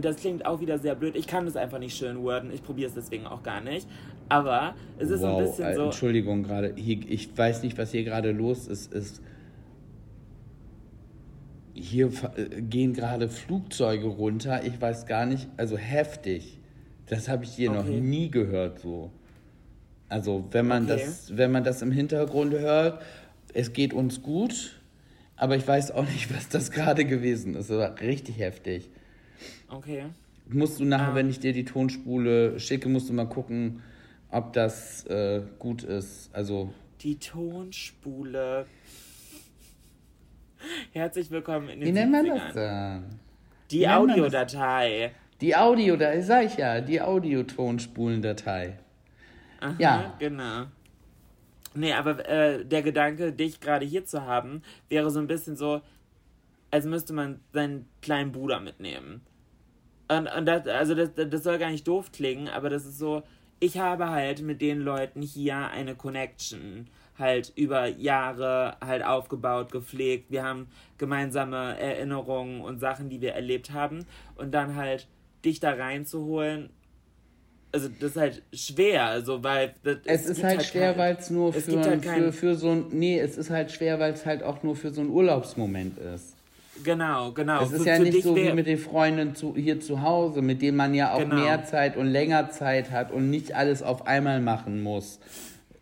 [0.00, 1.16] das klingt auch wieder sehr blöd.
[1.16, 2.50] Ich kann das einfach nicht schön worden.
[2.52, 3.86] Ich probiere es deswegen auch gar nicht.
[4.28, 5.84] Aber es ist so ein bisschen so.
[5.84, 6.72] Entschuldigung gerade.
[6.76, 8.92] Ich weiß nicht, was hier gerade los ist.
[8.92, 9.20] ist
[11.74, 12.10] hier
[12.68, 14.64] gehen gerade Flugzeuge runter.
[14.64, 16.58] Ich weiß gar nicht, also heftig.
[17.06, 18.00] Das habe ich hier noch Okay.
[18.00, 19.10] nie gehört so.
[20.08, 21.02] Also wenn man Okay.
[21.04, 23.02] das, wenn man das im Hintergrund hört,
[23.54, 24.80] es geht uns gut,
[25.36, 27.70] aber ich weiß auch nicht, was das gerade gewesen ist.
[27.70, 28.90] Das war richtig heftig.
[29.68, 30.06] Okay.
[30.48, 31.14] Musst du nachher, Ah.
[31.14, 33.82] wenn ich dir die Tonspule schicke, musst du mal gucken,
[34.30, 36.30] ob das äh, gut ist.
[36.34, 36.72] Also,
[37.02, 38.66] Die Tonspule.
[40.92, 42.38] Herzlich willkommen in den wie nennt man 70ern.
[42.46, 43.04] das dann?
[43.70, 43.88] Die?
[43.88, 45.12] Audiodatei.
[45.40, 48.78] Die Audio, da sag ich ja, die Audiotonspulendatei.
[49.60, 50.14] Aha, Ja.
[50.18, 50.64] Genau.
[51.74, 55.80] Nee, aber äh, der Gedanke, dich gerade hier zu haben, wäre so ein bisschen so,
[56.72, 59.20] als müsste man seinen kleinen Bruder mitnehmen.
[60.10, 63.22] Und, und das, also das, das soll gar nicht doof klingen, aber das ist so,
[63.60, 70.30] ich habe halt mit den Leuten hier eine Connection halt über Jahre halt aufgebaut, gepflegt.
[70.30, 70.68] Wir haben
[70.98, 74.06] gemeinsame Erinnerungen und Sachen, die wir erlebt haben.
[74.36, 75.06] Und dann halt
[75.44, 76.70] dich da reinzuholen,
[77.72, 81.30] also das ist halt schwer, also weil das, Es ist gibt halt schwer, weil es
[81.30, 82.86] nur es für, halt für, für so ein.
[82.90, 86.34] Nee, es ist halt schwer, weil es halt auch nur für so einen Urlaubsmoment ist.
[86.84, 87.62] Genau, genau.
[87.62, 90.42] Es ist Für- ja für nicht so wie mit den Freunden zu, hier zu Hause,
[90.42, 91.36] mit denen man ja auch Genau.
[91.36, 95.20] mehr Zeit und länger Zeit hat und nicht alles auf einmal machen muss.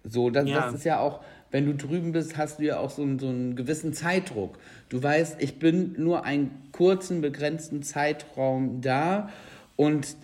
[0.04, 0.60] So, das, Ja.
[0.60, 3.28] das ist ja auch, wenn du drüben bist, hast du ja auch so, einen- so
[3.28, 4.58] einen gewissen Zeitdruck.
[4.88, 9.28] Du weißt, ich bin nur einen kurzen, begrenzten Zeitraum da
[9.76, 10.16] und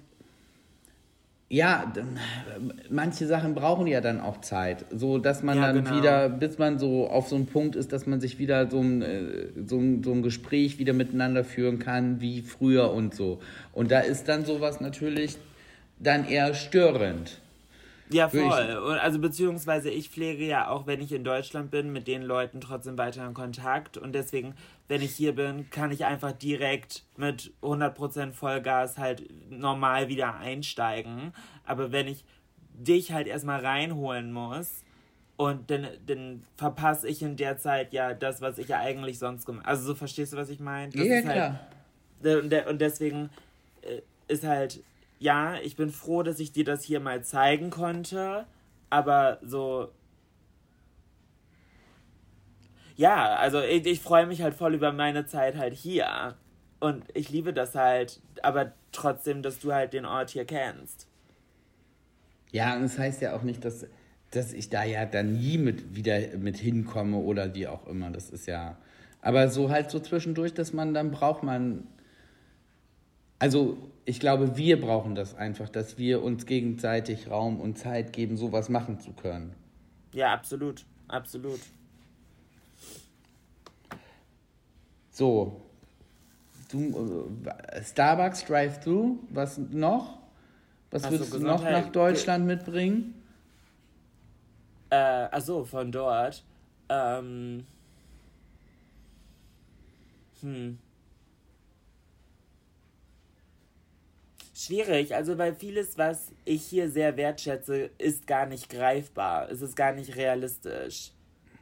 [1.55, 1.93] ja,
[2.91, 5.97] manche Sachen brauchen ja dann auch Zeit, so dass man Ja, dann genau.
[5.97, 9.03] wieder, bis man so auf so einen Punkt ist, dass man sich wieder so ein,
[9.03, 13.39] äh, so ein, so ein Gespräch wieder miteinander führen kann wie früher und so.
[13.73, 15.37] Und da ist dann sowas natürlich
[16.01, 17.41] dann eher störend.
[18.11, 18.77] Ja, ich- voll.
[18.77, 22.61] Und Also beziehungsweise ich pflege ja auch, wenn ich in Deutschland bin, mit den Leuten
[22.61, 23.97] trotzdem weiter in Kontakt.
[23.97, 24.55] Und deswegen,
[24.89, 31.33] wenn ich hier bin, kann ich einfach direkt mit 100% Vollgas halt normal wieder einsteigen.
[31.65, 32.25] Aber wenn ich
[32.75, 34.83] dich halt erstmal reinholen muss
[35.37, 39.47] und dann, dann verpasse ich in der Zeit ja das, was ich ja eigentlich sonst
[39.47, 40.93] gemacht Also so verstehst du, was ich meine?
[40.93, 41.61] Das ja, halt- klar.
[42.43, 43.31] Und, de- und deswegen
[43.83, 44.83] äh, ist halt,
[45.19, 48.47] ja, ich bin froh, dass ich dir das hier mal zeigen konnte,
[48.91, 49.91] aber so.
[52.97, 56.37] Ja, also ich, ich freue mich halt voll über meine Zeit halt hier.
[56.81, 61.09] Und ich liebe das halt, aber trotzdem, dass du halt den Ort hier kennst.
[62.53, 63.87] Ja, und das heißt ja auch nicht, dass,
[64.31, 68.11] dass ich da ja dann nie mit, wieder mit hinkomme oder wie auch immer.
[68.11, 68.77] Das ist ja.
[69.23, 71.87] Aber so halt so zwischendurch, dass man dann braucht man.
[73.39, 78.37] Also, ich glaube, wir brauchen das einfach, dass wir uns gegenseitig Raum und Zeit geben,
[78.37, 79.55] sowas machen zu können.
[80.13, 80.85] Ja, absolut.
[81.09, 81.61] Absolut.
[85.11, 85.61] So.
[86.71, 90.19] Du, äh, Starbucks Drive-Thru, was noch?
[90.91, 93.15] Was würdest du noch nach Deutschland mitbringen?
[94.91, 96.45] Äh, achso, von dort.
[96.89, 97.65] Ähm.
[100.41, 100.79] Hm.
[104.65, 109.51] Schwierig, also weil vieles, was ich hier sehr wertschätze, ist gar nicht greifbar.
[109.51, 111.13] Es ist gar nicht realistisch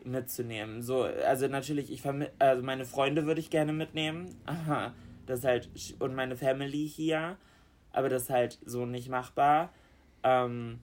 [0.04, 0.82] mitzunehmen.
[0.82, 2.02] So, also natürlich, ich
[2.38, 4.34] also meine Freunde würde ich gerne mitnehmen.
[4.46, 4.92] Aha,
[5.26, 7.36] das halt und meine Family hier,
[7.92, 9.72] aber das ist halt so nicht machbar.
[10.22, 10.78] Ähm,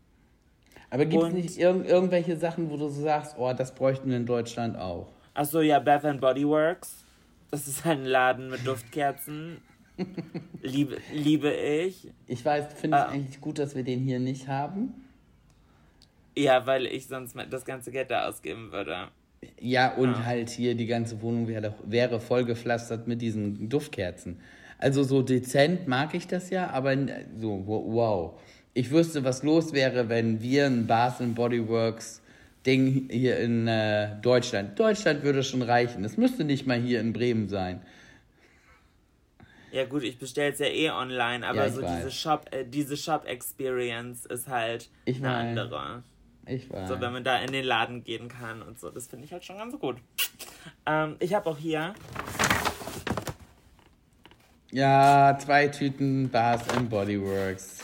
[0.89, 4.17] Aber gibt es nicht irg irgendwelche Sachen, wo du so sagst, oh, das bräuchten wir
[4.17, 5.07] in Deutschland auch?
[5.33, 7.05] Achso, ja, Bath and Body Works.
[7.51, 9.61] Das ist ein Laden mit Duftkerzen.
[10.61, 12.07] Liebe, liebe ich.
[12.27, 13.09] Ich weiß, finde ich Ah.
[13.09, 14.93] eigentlich gut, dass wir den hier nicht haben.
[16.37, 19.07] Ja, weil ich sonst das ganze Geld da ausgeben würde.
[19.59, 20.25] Ja, und Ah.
[20.25, 24.37] halt hier die ganze Wohnung wäre, wäre vollgepflastert mit diesen Duftkerzen.
[24.77, 26.95] Also so dezent mag ich das ja, aber
[27.37, 28.39] so, wo- wow.
[28.73, 32.21] Ich wüsste, was los wäre, wenn wir ein Bath and Body Works
[32.65, 34.77] Ding hier in äh, Deutschland.
[34.79, 36.03] Deutschland würde schon reichen.
[36.03, 37.81] Es müsste nicht mal hier in Bremen sein.
[39.71, 41.97] Ja gut, ich bestelle es ja eh online, aber Ja, so weiß.
[41.97, 45.35] diese Shop, äh, diese Shop-Experience ist halt Ich eine weiß.
[45.35, 46.03] andere.
[46.47, 46.89] Ich weiß.
[46.89, 48.89] So, wenn man da in den Laden gehen kann und so.
[48.89, 49.97] Das finde ich halt schon ganz gut.
[50.87, 51.93] Ähm, ich habe auch hier,
[54.71, 57.79] ja, zwei Tüten Bath and Bodyworks.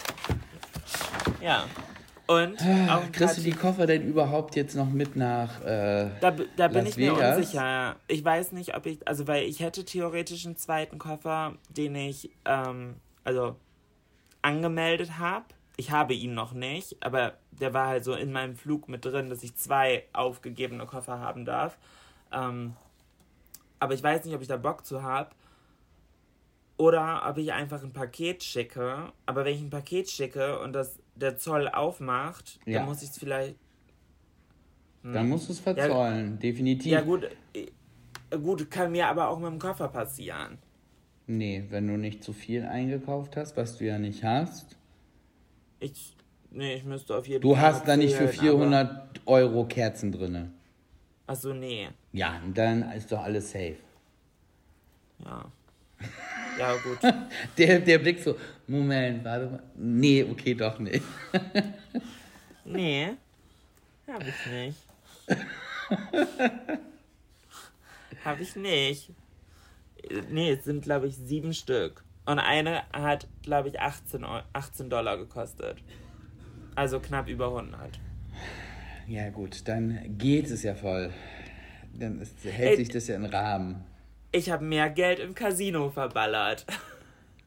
[1.42, 1.66] ja.
[2.28, 5.62] Und Ah, Kriegst du die Koffer denn überhaupt jetzt noch mit nach...
[5.62, 7.38] Äh, Da, da bin Las ich mir Vegas?
[7.38, 7.96] unsicher.
[8.08, 12.32] Ich weiß nicht, ob ich, also weil ich hätte theoretisch einen zweiten Koffer, den ich,
[12.46, 13.56] ähm, also
[14.42, 15.46] angemeldet habe.
[15.78, 19.30] Ich habe ihn noch nicht, aber der war halt so in meinem Flug mit drin,
[19.30, 21.78] dass ich zwei aufgegebene Koffer haben darf.
[22.32, 22.76] Ähm,
[23.80, 25.30] aber ich weiß nicht, ob ich da Bock zu habe.
[26.78, 29.12] Oder ob ich einfach ein Paket schicke.
[29.26, 32.80] Aber wenn ich ein Paket schicke und das der Zoll aufmacht, Ja.
[32.80, 33.56] dann muss ich es vielleicht
[35.04, 36.92] dann musst du es verzollen, definitiv.
[36.92, 37.30] Ja, gut.
[37.54, 37.68] äh,
[38.38, 40.58] Gut, kann mir aber auch mit dem Koffer passieren.
[41.28, 44.76] Nee, wenn du nicht zu viel eingekauft hast, was du ja nicht hast.
[45.80, 46.16] Ich.
[46.50, 47.62] Nee, ich müsste auf jeden Du Fall.
[47.62, 50.52] hast da nicht für zählen, aber- 400 Euro Kerzen drinne.
[51.28, 51.88] Achso, nee.
[52.12, 53.76] Ja, dann ist doch alles safe.
[55.24, 55.46] Ja.
[56.60, 56.98] Ja, gut.
[57.58, 58.38] Der, der Blick so,
[58.68, 59.64] Moment, warte mal.
[59.76, 61.04] Nee, okay, doch nicht.
[62.68, 63.10] Nee.
[64.08, 64.78] Hab ich nicht.
[68.24, 69.12] Hab ich nicht.
[70.32, 72.04] Nee, es sind, glaube ich, sieben Stück.
[72.26, 75.78] Und eine hat, glaube ich, 18, Eu- 18 Dollar gekostet.
[76.74, 78.00] Also knapp über 100.
[79.08, 81.12] Ja gut, dann geht es ja voll.
[81.94, 82.76] Dann ist, hält Ey.
[82.78, 83.84] sich das ja in Rahmen.
[84.36, 86.66] Ich habe mehr Geld im Casino verballert.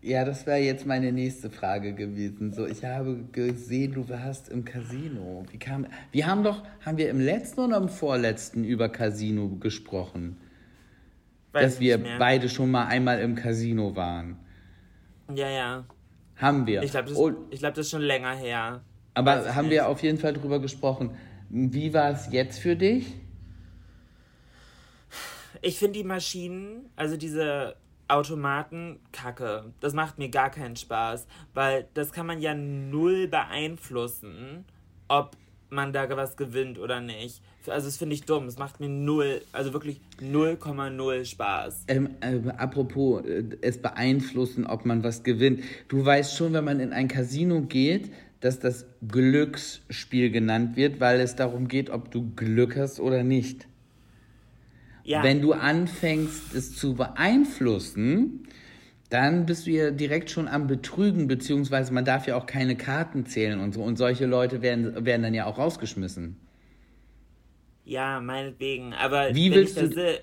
[0.01, 2.53] Ja, das wäre jetzt meine nächste Frage gewesen.
[2.53, 5.44] So, ich habe gesehen, du warst im Casino.
[5.51, 5.88] Wie kam?
[6.12, 10.37] Wir haben doch, haben wir im letzten oder im vorletzten über Casino gesprochen,
[11.51, 12.16] Weiß dass wir mehr.
[12.16, 14.38] beide schon mal einmal im Casino waren.
[15.35, 15.85] Ja, ja.
[16.37, 16.85] Haben wir.
[16.85, 17.18] Ich glaube, das,
[17.59, 18.83] glaub, das ist schon länger her.
[19.14, 19.72] aber haben nicht.
[19.72, 21.11] wir auf jeden Fall drüber gesprochen.
[21.51, 23.16] Wie war es jetzt für dich?
[25.62, 27.77] Ich finde die Maschinen, also diese
[28.09, 29.73] Automaten, kacke.
[29.81, 34.64] Das macht mir gar keinen Spaß, weil das kann man ja null beeinflussen,
[35.09, 35.37] ob
[35.71, 37.42] man da was gewinnt oder nicht.
[37.66, 38.47] Also das finde ich dumm.
[38.47, 41.85] Es macht mir null, also wirklich 0,0 Spaß.
[41.88, 45.62] Ähm, äh, apropos, äh, es beeinflussen, ob man was gewinnt.
[45.88, 51.21] Du weißt schon, wenn man in ein Casino geht, dass das Glücksspiel genannt wird, weil
[51.21, 53.66] es darum geht, ob du Glück hast oder nicht.
[55.09, 58.47] Ja, Wenn du anfängst, es zu beeinflussen,
[59.11, 63.27] dann bist du ja direkt schon am Betrügen, beziehungsweise man darf ja auch keine Karten
[63.27, 63.83] zählen und so.
[63.83, 66.37] Und solche Leute werden, werden dann ja auch rausgeschmissen.
[67.85, 68.94] ja, meinetwegen.
[68.94, 70.21] Aber Wie wenn willst ich da si-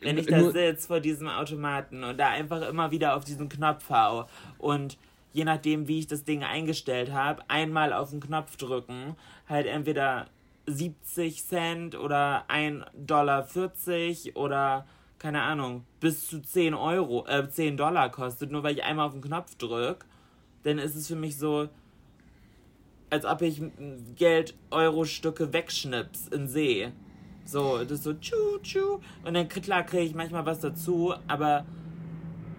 [0.00, 3.88] wenn ich da sitze vor diesem Automaten und da einfach immer wieder auf diesen Knopf
[3.90, 4.26] hau
[4.58, 4.96] und
[5.32, 9.16] je nachdem, wie ich das Ding eingestellt habe, einmal auf den Knopf drücken,
[9.48, 10.26] halt entweder
[10.66, 13.46] 70 Cent oder 1,40 Dollar
[14.34, 14.86] oder
[15.18, 19.12] keine Ahnung, bis zu 10 Euro, äh, 10 Dollar kostet, nur weil ich einmal auf
[19.12, 20.04] den Knopf drück,
[20.64, 21.68] dann ist es für mich so,
[23.08, 23.62] als ob ich
[24.16, 26.90] Geld Euro-Stücke wegschnips in See.
[27.44, 29.00] So, das ist so tschu tschu.
[29.24, 31.66] Und dann klar kriege ich manchmal was dazu, aber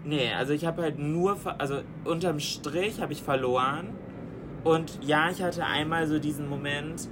[0.04, 3.90] nee, also ich habe halt nur, also unterm Strich habe ich verloren.
[4.62, 7.10] Und ja, ich hatte einmal so diesen Moment,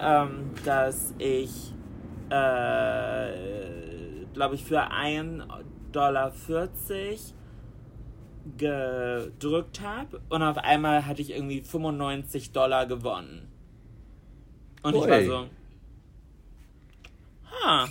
[0.00, 1.72] ähm, dass ich,
[2.30, 3.28] äh,
[4.32, 5.44] glaube ich, für 1,40
[5.92, 6.32] Dollar
[8.58, 13.48] gedrückt habe und auf einmal hatte ich irgendwie 95 Dollar gewonnen.
[14.82, 15.26] Und ich war Ui.
[15.26, 15.46] so,
[17.50, 17.88] ha.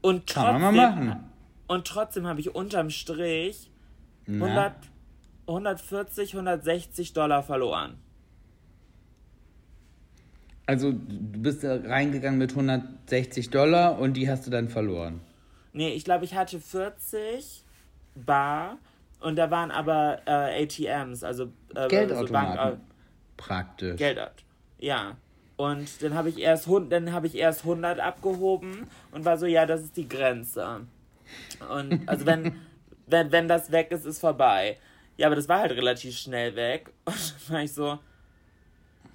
[0.00, 1.30] Und Kann trotzdem, man mal machen.
[1.66, 3.70] und trotzdem habe ich unterm Strich
[4.26, 4.46] Na?
[4.46, 4.74] 100,
[5.46, 7.98] 140, 160 Dollar verloren.
[10.68, 15.20] Also du bist da reingegangen mit 160 Dollar und die hast du dann verloren.
[15.72, 17.64] Nee, ich glaube, ich hatte 40
[18.14, 18.76] Bar
[19.20, 21.44] und da waren aber äh, ATMs, also
[21.74, 22.72] äh, Geldautomaten.
[22.72, 22.78] So
[23.38, 23.96] Praktisch.
[23.96, 24.20] Geld.
[24.78, 25.16] Ja.
[25.56, 29.46] Und dann habe ich erst hund- dann habe ich erst 100 abgehoben und war so,
[29.46, 30.82] ja, das ist die Grenze.
[31.74, 32.52] Und also wenn
[33.06, 34.76] wenn wenn das weg ist, ist vorbei.
[35.16, 37.98] Ja, aber das war halt relativ schnell weg und dann war ich so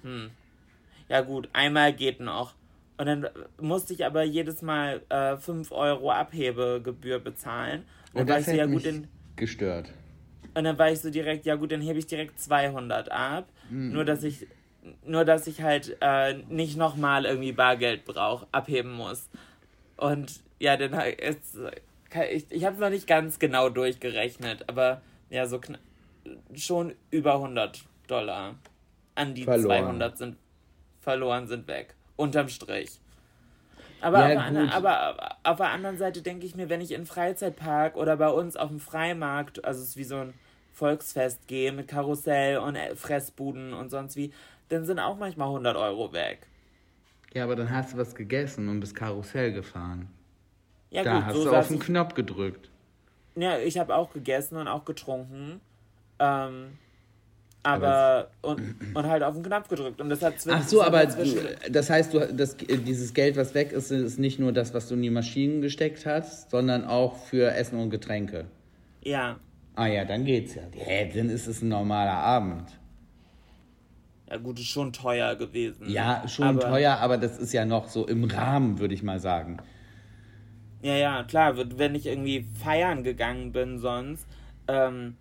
[0.02, 0.30] hm.
[1.14, 2.54] Ja gut, einmal geht noch.
[2.98, 3.28] Und dann
[3.60, 7.84] musste ich aber jedes Mal äh, 5 Euro Abhebegebühr bezahlen.
[8.12, 9.06] Und dann Und war das ich so, ja gut, dann,
[9.36, 9.92] gestört.
[10.54, 13.48] und dann war ich so direkt, ja gut, dann hebe ich direkt 200 ab.
[13.68, 13.92] Hm.
[13.92, 14.48] Nur, dass ich
[15.06, 19.28] nur, dass ich halt äh, nicht nochmal irgendwie Bargeld brauche, abheben muss.
[19.96, 21.56] Und ja, dann ist,
[22.32, 25.00] ich, ich habe es noch nicht ganz genau durchgerechnet, aber
[25.30, 25.60] ja, so
[26.56, 28.56] schon über 100 Dollar
[29.14, 29.84] an die verloren.
[29.84, 30.36] 200 sind
[31.04, 31.94] verloren, sind weg.
[32.16, 33.00] Unterm Strich.
[34.00, 36.98] Aber, ja, auf, einer, aber auf der anderen Seite denke ich mir, wenn ich in
[36.98, 40.34] einen Freizeitpark oder bei uns auf dem Freimarkt, also es ist wie so ein
[40.72, 44.32] Volksfest gehe mit Karussell und äh, Fressbuden und sonst wie,
[44.68, 46.46] dann sind auch manchmal 100 Euro weg.
[47.32, 50.08] Ja, aber dann hast du was gegessen und bist Karussell gefahren.
[50.90, 52.70] Ja, da gut, hast so du auf den Knopf gedrückt.
[53.36, 55.60] Ja, ich habe auch gegessen und auch getrunken.
[56.18, 56.78] Ähm,
[57.64, 60.00] aber, und, und halt auf den Knopf gedrückt.
[60.00, 63.90] Und das hat Ach so, aber das heißt, du, das, dieses Geld, was weg ist,
[63.90, 67.78] ist nicht nur das, was du in die Maschinen gesteckt hast, sondern auch für Essen
[67.78, 68.44] und Getränke.
[69.02, 69.36] Ja.
[69.76, 70.62] Ah ja, dann geht's ja.
[70.72, 72.68] Hä, dann ist es ein normaler Abend.
[74.28, 75.88] Ja gut, ist schon teuer gewesen.
[75.88, 79.20] Ja, schon aber, teuer, aber das ist ja noch so im Rahmen, würde ich mal
[79.20, 79.56] sagen.
[80.82, 84.26] Ja, ja, klar, wenn ich irgendwie feiern gegangen bin sonst,
[84.68, 85.16] ähm,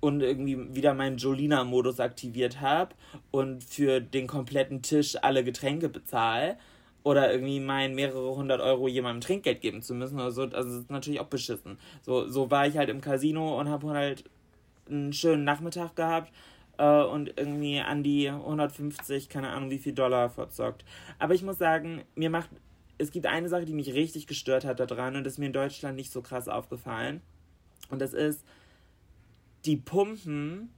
[0.00, 2.94] und irgendwie wieder meinen Jolina-Modus aktiviert habe
[3.30, 6.56] und für den kompletten Tisch alle Getränke bezahle
[7.02, 10.82] oder irgendwie mein mehrere hundert Euro jemandem Trinkgeld geben zu müssen oder so, also das
[10.82, 11.78] ist natürlich auch beschissen.
[12.02, 14.24] So, so war ich halt im Casino und habe halt
[14.88, 16.32] einen schönen Nachmittag gehabt
[16.78, 20.84] äh, und irgendwie an die 150, keine Ahnung wie viel Dollar verzockt.
[21.18, 22.50] Aber ich muss sagen, mir macht,
[22.98, 25.96] es gibt eine Sache, die mich richtig gestört hat daran und ist mir in Deutschland
[25.96, 27.22] nicht so krass aufgefallen.
[27.88, 28.44] Und das ist,
[29.64, 30.70] die pumpen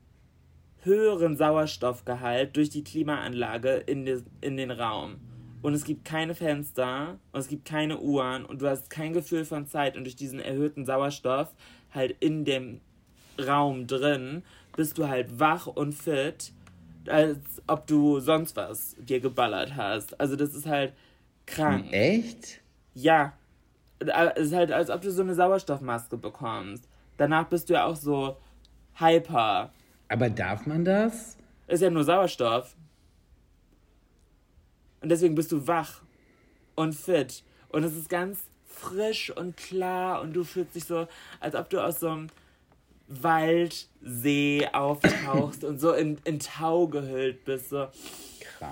[0.83, 5.17] höheren Sauerstoffgehalt durch die Klimaanlage in, de, in den Raum.
[5.63, 9.45] Und es gibt keine Fenster und es gibt keine Uhren und du hast kein Gefühl
[9.45, 11.55] von Zeit und durch diesen erhöhten Sauerstoff
[11.95, 12.81] halt in dem
[13.39, 14.43] Raum drin
[14.77, 16.53] bist du halt wach und fit,
[17.07, 20.19] als ob du sonst was dir geballert hast.
[20.21, 20.95] Also das ist halt
[21.47, 21.87] krank.
[21.93, 22.61] Echt?
[22.95, 23.35] Ja.
[24.01, 26.89] Es ist halt, als ob du so eine Sauerstoffmaske bekommst.
[27.19, 28.37] Danach bist du ja auch so,
[28.95, 29.71] Hyper.
[30.09, 31.37] Aber darf man das?
[31.69, 32.75] Ist ja nur Sauerstoff.
[35.01, 36.03] Und deswegen bist du wach
[36.75, 37.43] und fit.
[37.69, 41.07] Und es ist ganz frisch und klar und du fühlst dich so,
[41.41, 42.29] als ob du aus so einem
[43.09, 47.71] Waldsee auftauchst und so in, in Tau gehüllt bist.
[47.71, 47.89] So.
[48.59, 48.71] Krass.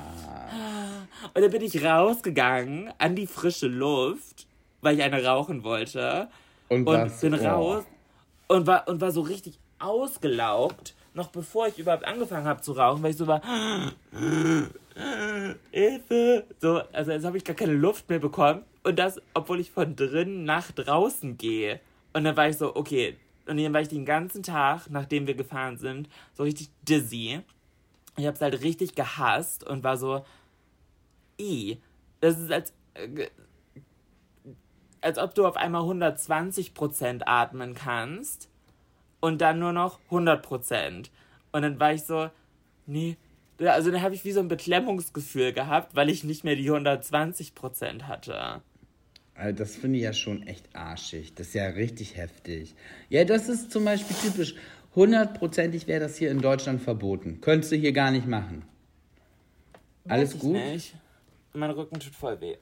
[1.34, 4.46] Und dann bin ich rausgegangen an die frische Luft,
[4.80, 6.28] weil ich eine rauchen wollte.
[6.68, 7.44] Und, und bin oh.
[7.44, 7.84] raus
[8.46, 13.02] und war, und war so richtig ausgelaugt, noch bevor ich überhaupt angefangen habe zu rauchen,
[13.02, 13.42] weil ich so war,
[15.70, 16.44] Hilfe!
[16.60, 18.64] So, also jetzt habe ich gar keine Luft mehr bekommen.
[18.82, 21.80] Und das, obwohl ich von drinnen nach draußen gehe.
[22.12, 23.16] Und dann war ich so, okay.
[23.46, 27.40] Und dann war ich den ganzen Tag, nachdem wir gefahren sind, so richtig dizzy.
[28.16, 30.24] Ich habe es halt richtig gehasst und war so,
[31.38, 31.78] i.
[32.20, 33.28] Das ist als, äh,
[35.00, 38.49] als ob du auf einmal 120% atmen kannst
[39.20, 41.10] und dann nur noch 100%.
[41.52, 42.30] Und dann war ich so,
[42.86, 43.16] nee,
[43.58, 48.02] also dann habe ich wie so ein Beklemmungsgefühl gehabt, weil ich nicht mehr die 120%
[48.02, 48.62] hatte.
[49.34, 51.34] Also das finde ich ja schon echt arschig.
[51.34, 52.74] Das ist ja richtig heftig.
[53.08, 54.54] Ja, das ist zum Beispiel typisch.
[54.94, 57.40] Hundertprozentig wäre das hier in Deutschland verboten.
[57.40, 58.64] Könntest du hier gar nicht machen.
[60.08, 60.54] Alles gut?
[60.54, 60.94] Nicht.
[61.52, 62.56] Mein Rücken tut voll weh.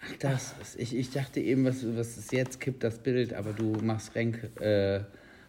[0.00, 3.52] Ach, das ist, ich, ich dachte eben, was, was ist jetzt, kippt das Bild, aber
[3.52, 5.00] du machst Renk, äh,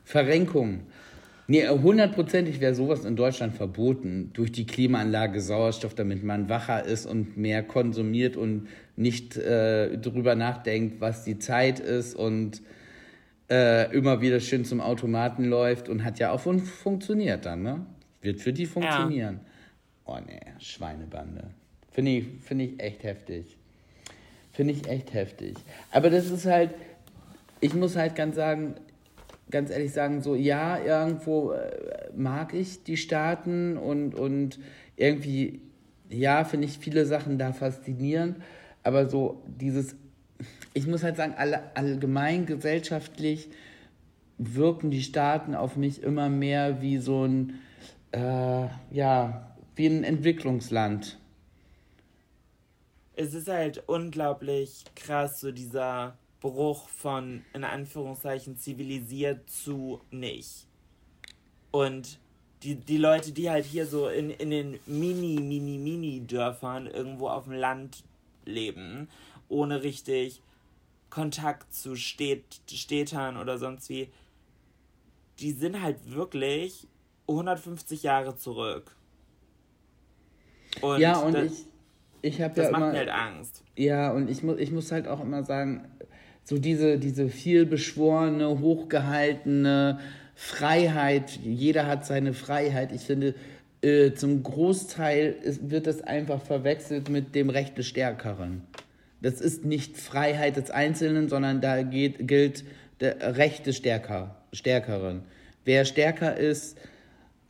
[0.04, 0.82] Verrenkung.
[1.48, 4.32] Nee, hundertprozentig wäre sowas in Deutschland verboten.
[4.34, 10.36] Durch die Klimaanlage Sauerstoff, damit man wacher ist und mehr konsumiert und nicht äh, drüber
[10.36, 12.62] nachdenkt, was die Zeit ist und
[13.50, 17.86] äh, immer wieder schön zum Automaten läuft und hat ja auch fun funktioniert dann, ne?
[18.22, 19.42] Wird für die funktionieren.
[19.44, 20.14] Ja.
[20.16, 21.50] Oh nee, Schweinebande.
[21.92, 23.58] Finde ich, find ich echt heftig.
[24.54, 25.56] Finde ich echt heftig.
[25.92, 26.72] Aber das ist halt,
[27.60, 28.76] ich muss halt ganz sagen,
[29.54, 34.60] ganz ehrlich sagen, so ja, irgendwo äh, mag ich die Staaten und, und
[34.98, 35.62] irgendwie,
[36.10, 38.38] ja, finde ich viele Sachen da faszinierend,
[38.82, 39.96] aber so dieses,
[40.74, 43.50] ich muss halt sagen, alle, allgemein gesellschaftlich
[44.40, 47.60] wirken die Staaten auf mich immer mehr wie so ein,
[48.12, 51.20] äh, ja, wie ein Entwicklungsland.
[53.16, 60.68] Es ist halt unglaublich krass, so dieser Bruch von, in Anführungszeichen, zivilisiert zu nicht.
[61.72, 62.20] Und
[62.62, 67.30] die, die Leute, die halt hier so in, in den mini, mini, mini Dörfern irgendwo
[67.30, 68.04] auf dem Land
[68.46, 69.08] leben,
[69.48, 70.42] ohne richtig
[71.10, 74.10] Kontakt zu Städt, Städtern oder sonst wie,
[75.40, 76.88] die sind halt wirklich
[77.28, 78.96] 150 Jahre zurück.
[80.82, 81.52] Und ja, und das,
[82.22, 82.92] ich, ich habe das ja macht immer.
[82.92, 83.64] mir halt Angst.
[83.78, 85.90] Ja, und ich, mu ich muss halt auch immer sagen,
[86.44, 90.00] so diese, diese vielbeschworene, hochgehaltene
[90.36, 92.92] Freiheit, jeder hat seine Freiheit.
[92.92, 93.36] Ich finde,
[93.82, 98.62] äh, zum Großteil wird das einfach verwechselt mit dem Recht des Stärkeren.
[99.22, 102.66] Das ist nicht Freiheit des Einzelnen, sondern da geht, gilt
[103.00, 105.24] der Recht des Stärker, Stärkeren.
[105.66, 106.78] Wer stärker ist,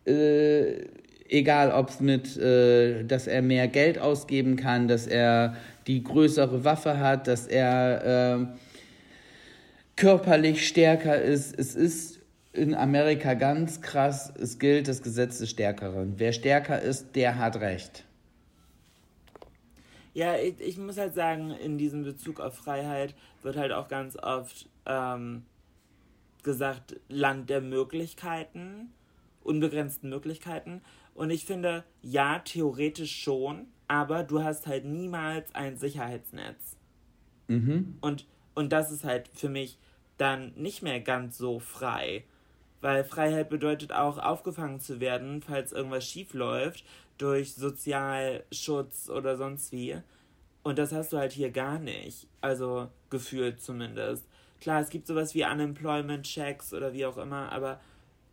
[0.06, 0.84] äh,
[1.30, 5.56] egal ob es mit, äh, dass er mehr Geld ausgeben kann, dass er
[5.88, 8.46] die größere Waffe hat, dass er äh,
[9.96, 11.58] körperlich stärker ist.
[11.58, 12.20] Es ist
[12.54, 16.14] in Amerika ganz krass, es gilt das Gesetz des Stärkeren.
[16.18, 18.06] Wer stärker ist, der hat Recht.
[20.14, 24.16] Ja, ich, ich muss halt sagen, in diesem Bezug auf Freiheit wird halt auch ganz
[24.16, 25.44] oft ähm,
[26.44, 28.92] gesagt, Land der Möglichkeiten,
[29.42, 30.82] unbegrenzten Möglichkeiten.
[31.16, 36.78] Und ich finde, ja, theoretisch schon, aber du hast halt niemals ein Sicherheitsnetz.
[37.48, 37.98] Mhm.
[38.02, 39.78] Und, und das ist halt für mich
[40.18, 42.24] dann nicht mehr ganz so frei.
[42.82, 46.84] Weil Freiheit bedeutet auch, aufgefangen zu werden, falls irgendwas schief läuft,
[47.18, 49.98] durch Sozialschutz oder sonst wie.
[50.64, 52.28] Und das hast du halt hier gar nicht.
[52.42, 54.26] Also gefühlt zumindest.
[54.60, 57.80] Klar, es gibt sowas wie Unemployment-Checks oder wie auch immer, aber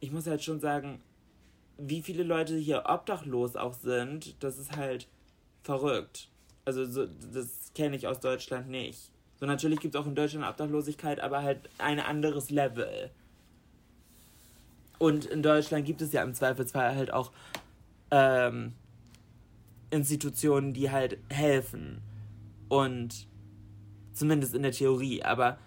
[0.01, 1.01] ich muss halt schon sagen,
[1.77, 5.09] wie viele Leute hier obdachlos auch sind, das ist halt
[5.63, 6.29] verrückt.
[6.65, 9.11] Also so, das kenne ich aus Deutschland nicht.
[9.41, 13.11] So natürlich gibt es auch in Deutschland Obdachlosigkeit, aber halt ein anderes Level.
[14.99, 17.33] Und in Deutschland gibt es ja im Zweifelsfall halt auch
[18.11, 18.75] ähm,
[19.91, 22.03] Institutionen, die halt helfen.
[22.69, 23.27] Und
[24.13, 25.59] zumindest in der Theorie, aber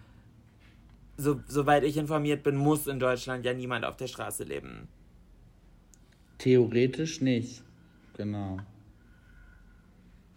[1.17, 4.87] so, soweit ich informiert bin, muss in Deutschland ja niemand auf der Straße leben.
[6.37, 7.63] Theoretisch nicht.
[8.17, 8.59] Genau.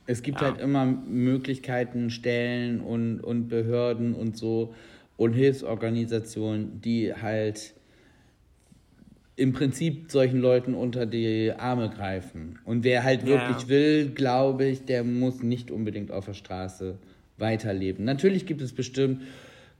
[0.07, 0.49] Es gibt Ja.
[0.49, 4.75] halt immer Möglichkeiten, Stellen und, und Behörden und so
[5.17, 7.75] und Hilfsorganisationen, die halt
[9.37, 12.59] im Prinzip solchen Leuten unter die Arme greifen.
[12.65, 13.29] Und wer halt Ja.
[13.29, 16.97] wirklich will, glaube ich, der muss nicht unbedingt auf der Straße
[17.37, 18.05] weiterleben.
[18.05, 19.23] Natürlich gibt es bestimmt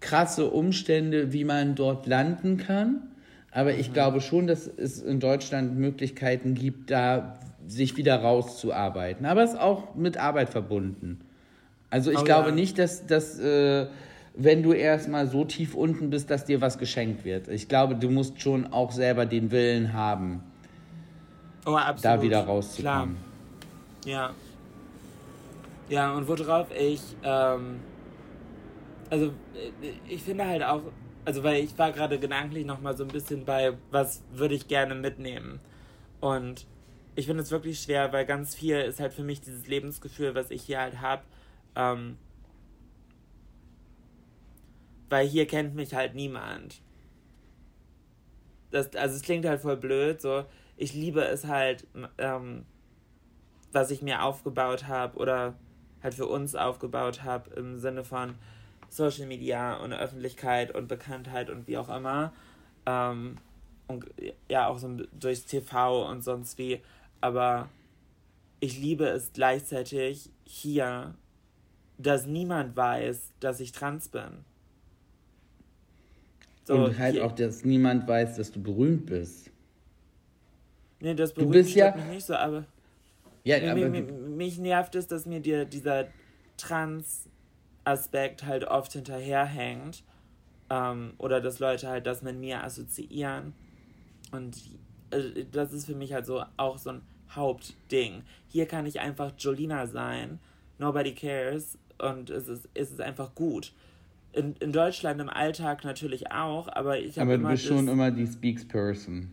[0.01, 3.03] krasse Umstände, wie man dort landen kann.
[3.51, 9.27] Aber ich glaube schon, dass es in Deutschland Möglichkeiten gibt, da sich wieder rauszuarbeiten.
[9.27, 11.21] Aber es ist auch mit Arbeit verbunden.
[11.91, 12.55] Also ich Oh glaube ja.
[12.55, 13.87] nicht, dass, dass äh,
[14.35, 17.49] wenn du erstmal so tief unten bist, dass dir was geschenkt wird.
[17.49, 20.43] Ich glaube, du musst schon auch selber den Willen haben,
[21.65, 23.17] Oh, da wieder rauszukommen.
[24.05, 24.31] Ja.
[25.89, 27.81] Ja, und worauf ich, ähm,
[29.11, 30.83] also äh, ich finde halt auch,
[31.25, 34.95] also weil ich war gerade gedanklich nochmal so ein bisschen bei, was würde ich gerne
[34.95, 35.61] mitnehmen.
[36.21, 36.67] Und
[37.17, 40.51] ich finde es wirklich schwer, weil ganz viel ist halt für mich dieses Lebensgefühl, was
[40.51, 41.23] ich hier halt habe.
[41.75, 42.19] Ähm,
[45.09, 46.81] weil hier kennt mich halt niemand.
[48.71, 50.45] Das, also es klingt halt voll blöd, so
[50.77, 51.87] ich liebe es halt,
[52.19, 52.65] ähm,
[53.73, 55.55] was ich mir aufgebaut habe oder
[56.03, 58.35] halt für uns aufgebaut habe im Sinne von
[58.89, 62.33] Social Media und Öffentlichkeit und Bekanntheit und wie auch immer.
[62.85, 63.39] Ähm,
[63.89, 64.05] und
[64.49, 64.89] ja, auch so
[65.19, 66.83] durchs TV und sonst wie.
[67.21, 67.69] Aber
[68.61, 71.15] ich liebe es gleichzeitig hier,
[71.99, 74.45] dass niemand weiß, dass ich trans bin.
[76.65, 79.51] So, und halt hier- auch, dass niemand weiß, dass du berühmt bist.
[81.01, 82.65] Nee, das Du berühmt bist ja- stört mich nicht so, aber.
[83.45, 86.09] Ja, Nee, aber mi- mi- mich nervt es, dass mir dir dieser
[86.57, 90.03] Trans-Aspekt halt oft hinterherhängt.
[90.69, 93.53] Ähm, oder dass Leute halt das mit mir assoziieren.
[94.33, 94.57] Und
[95.11, 98.23] äh, das ist für mich halt so auch so ein Hauptding.
[98.49, 100.39] Hier kann ich einfach Jolina sein.
[100.79, 101.79] Nobody cares.
[101.99, 103.73] Und es ist, es ist einfach gut.
[104.33, 108.11] In, in Deutschland im Alltag natürlich auch, aber ich habe aber du bist schon immer
[108.11, 109.31] die Speaksperson.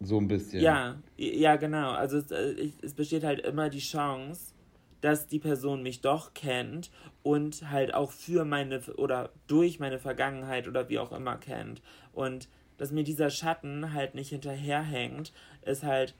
[0.00, 0.60] So ein bisschen.
[0.60, 1.92] ja, ja, genau.
[1.92, 4.52] Also es, äh, es besteht halt immer die Chance,
[5.00, 6.90] dass die Person mich doch kennt
[7.22, 11.80] und halt auch für meine oder durch meine Vergangenheit oder wie auch immer kennt.
[12.12, 16.14] Und dass mir dieser Schatten halt nicht hinterherhängt, ist halt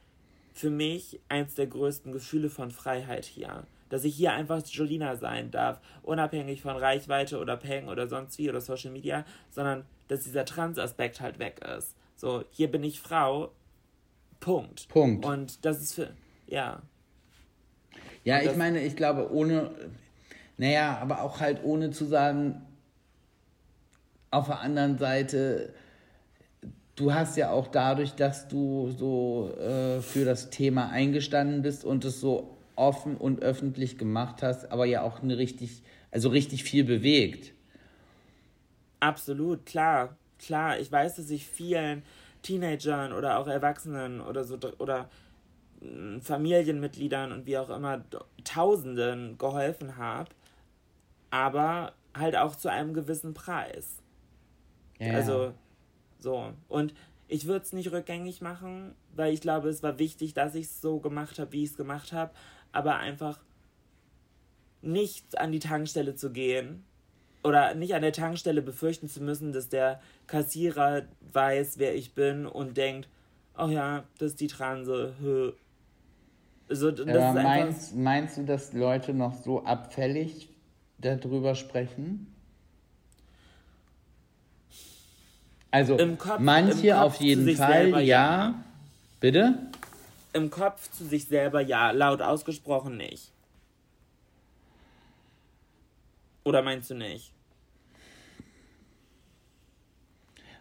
[0.53, 3.67] für mich eins der größten Gefühle von Freiheit hier.
[3.91, 8.49] Dass ich hier einfach Jolina sein darf, unabhängig von Reichweite oder Peng oder sonst wie
[8.49, 11.95] oder Social Media, sondern dass dieser Trans-Aspekt halt weg ist.
[12.17, 13.53] So, hier bin ich Frau,
[14.41, 14.89] Punkt.
[14.89, 15.25] Punkt.
[15.25, 16.11] Und das ist für,
[16.47, 16.83] ja.
[18.25, 19.71] Ja, ich meine, ich glaube, ohne,
[20.57, 22.65] naja, aber auch halt ohne zu sagen,
[24.31, 25.75] auf der anderen Seite,
[26.97, 32.05] du hast ja auch dadurch, dass du so äh, für das Thema eingestanden bist und
[32.05, 36.85] es so offen und öffentlich gemacht hast, aber ja auch eine richtig, also richtig viel
[36.85, 37.53] bewegt.
[39.01, 40.79] Absolut, klar, klar.
[40.79, 42.03] Ich weiß, dass ich vielen
[42.43, 45.09] Teenagern oder auch Erwachsenen oder so oder
[45.81, 48.05] hm, Familienmitgliedern und wie auch immer
[48.45, 50.31] Tausenden geholfen habe,
[51.31, 53.99] aber halt auch zu einem gewissen Preis.
[54.99, 55.15] Ja.
[55.15, 55.55] Also
[56.25, 56.93] so und
[57.29, 60.81] ich würde es nicht rückgängig machen, weil ich glaube, es war wichtig, dass ich es
[60.81, 62.33] so gemacht habe, wie ich es gemacht habe,
[62.73, 63.39] aber einfach
[64.83, 66.85] nicht an die Tankstelle zu gehen
[67.43, 71.03] oder nicht an der Tankstelle befürchten zu müssen, dass der Kassierer
[71.33, 73.09] weiß, wer ich bin und denkt,
[73.57, 75.15] oh ja, das ist die Transe.
[76.69, 80.49] Also, das Aber meinst, meinst du, dass Leute noch so abfällig
[80.99, 82.34] darüber sprechen?
[85.75, 87.99] Also Kopf, manche auf jeden Fall, ja.
[87.99, 88.55] ja.
[89.19, 89.59] Bitte?
[90.33, 93.33] Im Kopf zu sich selber ja, laut ausgesprochen nicht.
[96.45, 97.33] Oder meinst du nicht?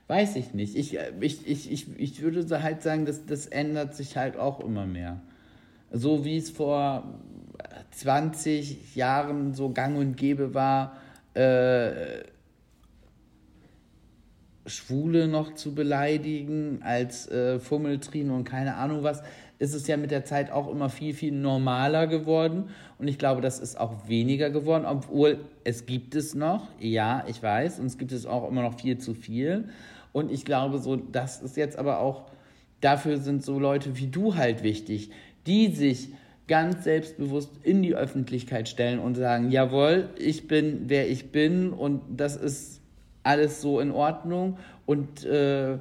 [0.07, 0.75] Weiß ich nicht.
[0.75, 4.87] Ich, ich, ich, ich, ich würde halt sagen, das, das ändert sich halt auch immer
[4.87, 5.21] mehr.
[5.91, 7.03] So wie es vor
[7.91, 10.97] 20 Jahren so gang und gäbe war,
[11.35, 12.23] äh,
[14.65, 19.21] Schwule noch zu beleidigen als äh, Fummeltrine und keine Ahnung was,
[19.59, 22.65] ist es ja mit der Zeit auch immer viel, viel normaler geworden.
[22.97, 27.41] Und ich glaube, das ist auch weniger geworden, obwohl es gibt es noch, ja, ich
[27.41, 29.69] weiß, und es gibt es auch immer noch viel zu viel.
[30.11, 32.25] Und ich glaube, so, das ist jetzt aber auch,
[32.81, 35.11] dafür sind so Leute wie du halt wichtig,
[35.47, 36.09] die sich
[36.47, 42.01] ganz selbstbewusst in die Öffentlichkeit stellen und sagen, jawohl, ich bin, wer ich bin und
[42.09, 42.82] das ist
[43.23, 44.57] alles so in Ordnung.
[44.85, 45.77] Und äh,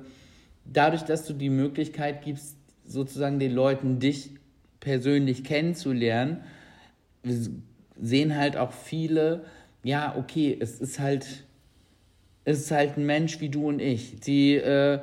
[0.65, 4.31] dadurch, dass du die Möglichkeit gibst, sozusagen den Leuten dich
[4.81, 6.43] persönlich kennenzulernen,
[8.01, 9.45] sehen halt auch viele,
[9.85, 11.45] ja, okay, es ist halt,
[12.45, 14.17] es ist halt ein Mensch wie du und ich.
[14.21, 15.01] Sie äh,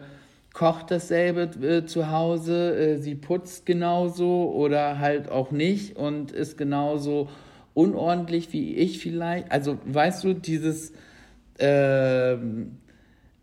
[0.53, 6.57] kocht dasselbe äh, zu Hause, äh, sie putzt genauso oder halt auch nicht und ist
[6.57, 7.29] genauso
[7.73, 9.51] unordentlich wie ich vielleicht.
[9.51, 10.91] Also weißt du, dieses
[11.59, 12.37] äh,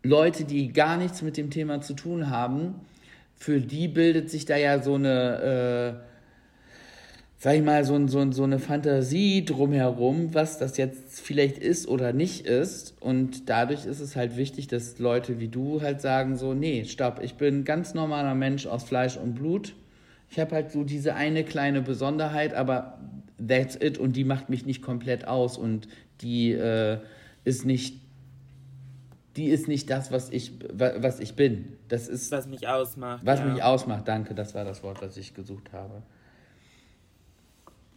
[0.03, 2.75] Leute, die gar nichts mit dem Thema zu tun haben,
[3.35, 6.07] für die bildet sich da ja so eine, äh,
[7.37, 12.13] sag ich mal, so, so, so eine Fantasie drumherum, was das jetzt vielleicht ist oder
[12.13, 12.95] nicht ist.
[12.99, 17.19] Und dadurch ist es halt wichtig, dass Leute wie du halt sagen so, nee, stopp,
[17.21, 19.75] ich bin ein ganz normaler Mensch aus Fleisch und Blut.
[20.29, 22.97] Ich habe halt so diese eine kleine Besonderheit, aber
[23.45, 25.87] that's it und die macht mich nicht komplett aus und
[26.21, 26.97] die äh,
[27.43, 28.06] ist nicht
[29.37, 31.77] die ist nicht das, was ich, was ich bin.
[31.87, 32.31] Das ist.
[32.31, 33.25] Was mich ausmacht.
[33.25, 33.45] Was ja.
[33.45, 36.01] mich ausmacht, danke, das war das Wort, was ich gesucht habe.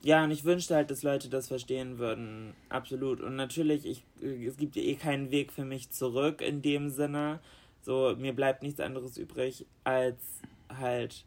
[0.03, 2.55] Ja, und ich wünschte halt, dass Leute das verstehen würden.
[2.69, 3.21] Absolut.
[3.21, 7.41] Und natürlich, ich, es gibt ja eh keinen Weg für mich zurück in dem Sinne.
[7.83, 11.25] So, mir bleibt nichts anderes übrig, als halt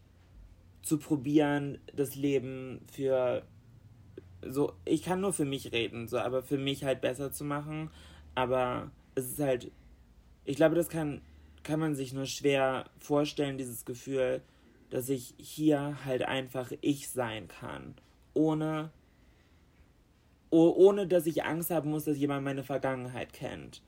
[0.81, 3.43] zu probieren, das Leben für
[4.45, 7.89] so, ich kann nur für mich reden, so, aber für mich halt besser zu machen.
[8.35, 9.71] Aber es ist halt
[10.45, 11.21] ich glaube, das kann,
[11.63, 14.41] kann man sich nur schwer vorstellen, dieses Gefühl,
[14.89, 17.95] dass ich hier halt einfach ich sein kann.
[18.33, 18.91] Ohne,
[20.49, 23.81] oh, ohne dass ich Angst haben muss, dass jemand meine Vergangenheit kennt.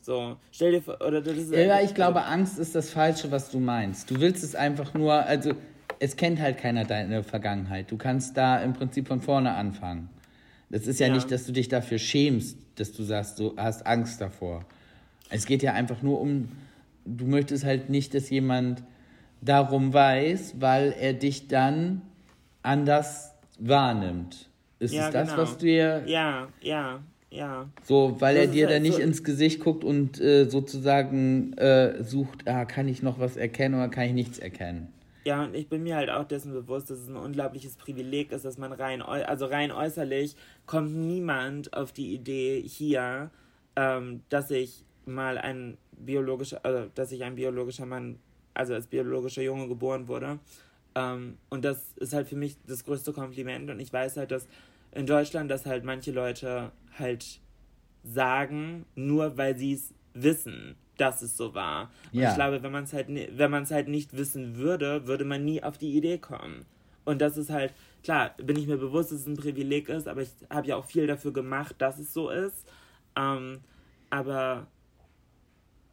[0.00, 1.52] So, stell dir vor, oder das ist.
[1.52, 4.10] Ja, ich glaube, Angst ist das Falsche, was du meinst.
[4.10, 5.52] Du willst es einfach nur, also,
[5.98, 7.90] es kennt halt keiner deine Vergangenheit.
[7.90, 10.08] Du kannst da im Prinzip von vorne anfangen.
[10.70, 11.14] Das ist ja, ja.
[11.14, 14.64] nicht, dass du dich dafür schämst, dass du sagst, du hast Angst davor.
[15.30, 16.48] Es geht ja einfach nur um,
[17.04, 18.82] du möchtest halt nicht, dass jemand
[19.40, 22.02] darum weiß, weil er dich dann
[22.62, 24.48] anders wahrnimmt.
[24.78, 25.42] Ist ja, es das, genau.
[25.42, 26.02] was dir.
[26.06, 27.00] Ja, ja,
[27.30, 27.68] ja.
[27.82, 31.54] So, weil das er dir halt dann nicht so ins Gesicht guckt und äh, sozusagen
[31.54, 34.92] äh, sucht, ah, kann ich noch was erkennen oder kann ich nichts erkennen.
[35.24, 38.44] Ja, und ich bin mir halt auch dessen bewusst, dass es ein unglaubliches Privileg ist,
[38.44, 43.30] dass man rein, also rein äußerlich kommt niemand auf die Idee hier,
[43.74, 48.18] ähm, dass ich mal ein biologischer, also dass ich ein biologischer Mann,
[48.54, 50.38] also als biologischer Junge geboren wurde.
[50.94, 53.70] Ähm, und das ist halt für mich das größte Kompliment.
[53.70, 54.48] Und ich weiß halt, dass
[54.92, 57.40] in Deutschland das halt manche Leute halt
[58.02, 61.90] sagen, nur weil sie es wissen, dass es so war.
[62.12, 62.30] Und ja.
[62.30, 65.44] ich glaube, wenn man es halt, wenn man es halt nicht wissen würde, würde man
[65.44, 66.64] nie auf die Idee kommen.
[67.04, 70.22] Und das ist halt, klar, bin ich mir bewusst, dass es ein Privileg ist, aber
[70.22, 72.66] ich habe ja auch viel dafür gemacht, dass es so ist.
[73.16, 73.60] Ähm,
[74.10, 74.66] aber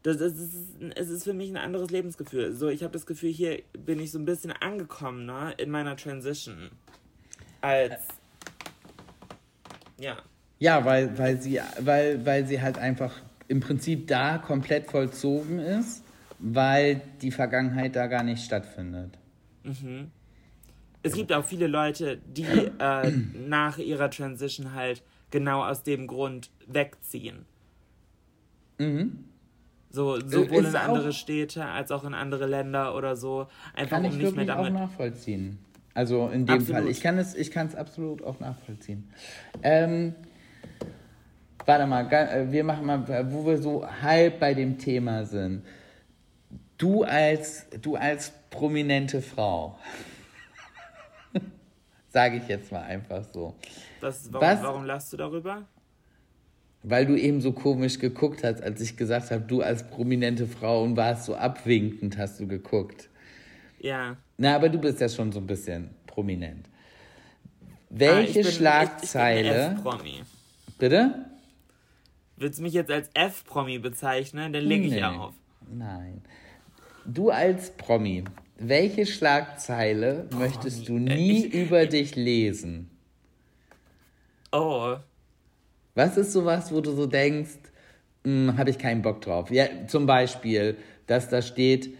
[0.04, 0.54] das, ist,
[0.96, 2.54] es ist für mich ein anderes Lebensgefühl.
[2.54, 5.96] So, ich habe das Gefühl, hier bin ich so ein bisschen angekommen, ne, in meiner
[5.96, 6.72] Transition.
[7.62, 8.02] als.
[9.98, 10.18] Ja.
[10.60, 13.14] Ja, weil, weil, sie, weil, weil sie halt einfach
[13.48, 16.04] im Prinzip da komplett vollzogen ist,
[16.40, 19.18] weil die Vergangenheit da gar nicht stattfindet.
[19.64, 20.12] Mhm.
[21.02, 22.46] Es gibt auch viele Leute, die
[22.80, 23.12] äh,
[23.48, 25.02] nach ihrer Transition halt
[25.32, 27.46] genau aus dem Grund wegziehen.
[28.78, 29.26] Mhm.
[29.96, 33.46] So, sowohl Ist in andere Städte als auch in andere Länder oder so.
[33.76, 34.74] Einfach Kann um ich nicht mehr wirklich auch damit.
[34.74, 35.60] nachvollziehen.
[35.94, 36.82] Also in dem Absolut.
[36.82, 36.90] Fall.
[36.90, 39.08] Ich kann es, ich kann es absolut auch nachvollziehen.
[39.62, 40.16] Ähm,
[41.68, 45.64] warte mal, äh, wir machen mal, wo wir so halb bei dem Thema sind.
[46.80, 49.78] Du als, du als prominente Frau,
[52.10, 53.54] sage ich jetzt mal einfach so,
[54.02, 54.64] Das, warum, Was?
[54.64, 55.68] warum lachst du darüber?
[56.84, 60.84] Weil du eben so komisch geguckt hast, als ich gesagt habe, du als prominente Frau
[60.84, 63.10] und warst so abwinkend, hast du geguckt.
[63.80, 64.18] Ja.
[64.38, 66.68] Na, aber du bist ja schon so ein bisschen prominent.
[66.68, 69.78] Ah, Welche ich bin- Schlagzeile?
[70.04, 71.26] Ich, ich bitte?
[72.38, 74.52] Willst du mich jetzt als F-Promi bezeichnen?
[74.54, 75.04] Dann lege ich Nee.
[75.04, 75.34] auf.
[75.72, 76.22] Nein.
[77.06, 78.24] Du als Promi,
[78.58, 82.90] welche Schlagzeile möchtest du nie ich- über dich lesen?
[84.52, 84.96] Oh.
[85.96, 87.60] Was ist sowas, wo du so denkst,
[88.26, 89.52] habe ich keinen Bock drauf?
[89.52, 90.78] Ja, zum Beispiel,
[91.08, 91.96] dass da steht,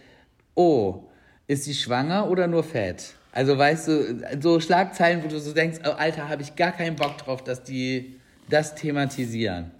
[0.54, 1.04] oh,
[1.46, 3.14] ist sie schwanger oder nur fett?
[3.32, 6.96] Also weißt du, so Schlagzeilen, wo du so denkst, oh, Alter, habe ich gar keinen
[6.96, 9.72] Bock drauf, dass die das thematisieren.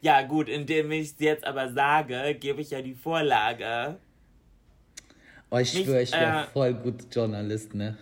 [0.00, 3.96] Ja, gut, indem ich es jetzt aber sage, gebe ich ja die Vorlage.
[5.50, 7.96] Oh, ich schwöre, ich wäre äh, voll gut Journalist, ne?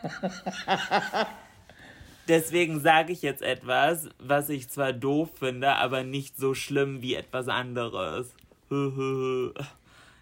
[2.28, 7.14] Deswegen sage ich jetzt etwas, was ich zwar doof finde, aber nicht so schlimm wie
[7.14, 8.34] etwas anderes.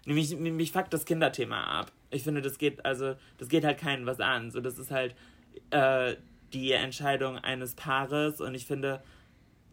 [0.05, 1.91] nämlich, mich fuckt das Kinderthema ab.
[2.09, 4.51] Ich finde, das geht, also, das geht halt keinen was an.
[4.51, 5.15] So, das ist halt
[5.71, 6.15] äh,
[6.53, 9.03] die Entscheidung eines Paares und ich finde,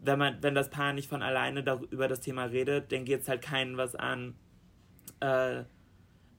[0.02, 1.60] wenn man, wenn das Paar nicht von alleine
[1.90, 4.34] über das Thema redet, dann geht es halt keinen was an.
[5.20, 5.62] Äh,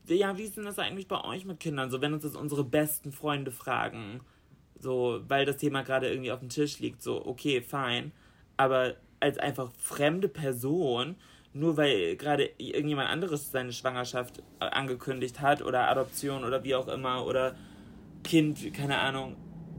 [0.07, 1.89] ja, wie ist denn das eigentlich bei euch mit Kindern?
[1.89, 4.19] So, wenn uns das unsere besten Freunde fragen,
[4.79, 8.11] so, weil das Thema gerade irgendwie auf dem Tisch liegt, so, okay, fein.
[8.57, 11.15] Aber als einfach fremde Person,
[11.53, 16.87] nur weil gerade irgendjemand anderes seine Schwangerschaft äh, angekündigt hat oder Adoption oder wie auch
[16.87, 17.55] immer oder
[18.23, 19.35] Kind, keine Ahnung,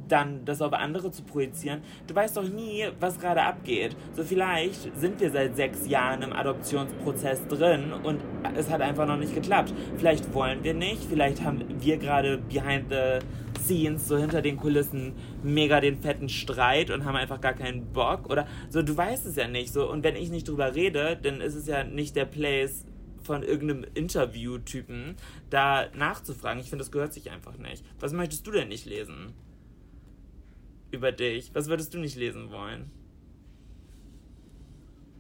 [0.09, 1.83] dann das auf andere zu projizieren.
[2.07, 3.97] Du weißt doch nie, was gerade abgeht.
[4.15, 8.21] So vielleicht sind wir seit sechs Jahren im Adoptionsprozess drin und
[8.57, 9.73] es hat einfach noch nicht geklappt.
[9.97, 13.19] Vielleicht wollen wir nicht, vielleicht haben wir gerade behind the
[13.67, 18.31] scenes, so hinter den Kulissen, mega den fetten Streit und haben einfach gar keinen Bock.
[18.31, 19.73] Oder so, du weißt es ja nicht.
[19.73, 22.85] So, und wenn ich nicht drüber rede, dann ist es ja nicht der Place
[23.23, 25.17] von irgendeinem Interview-Typen
[25.51, 26.61] da nachzufragen.
[26.61, 27.85] Ich finde, das gehört sich einfach nicht.
[27.99, 29.35] Was möchtest du denn nicht lesen?
[30.97, 31.51] Über dich.
[31.53, 32.91] Was würdest du nicht lesen wollen?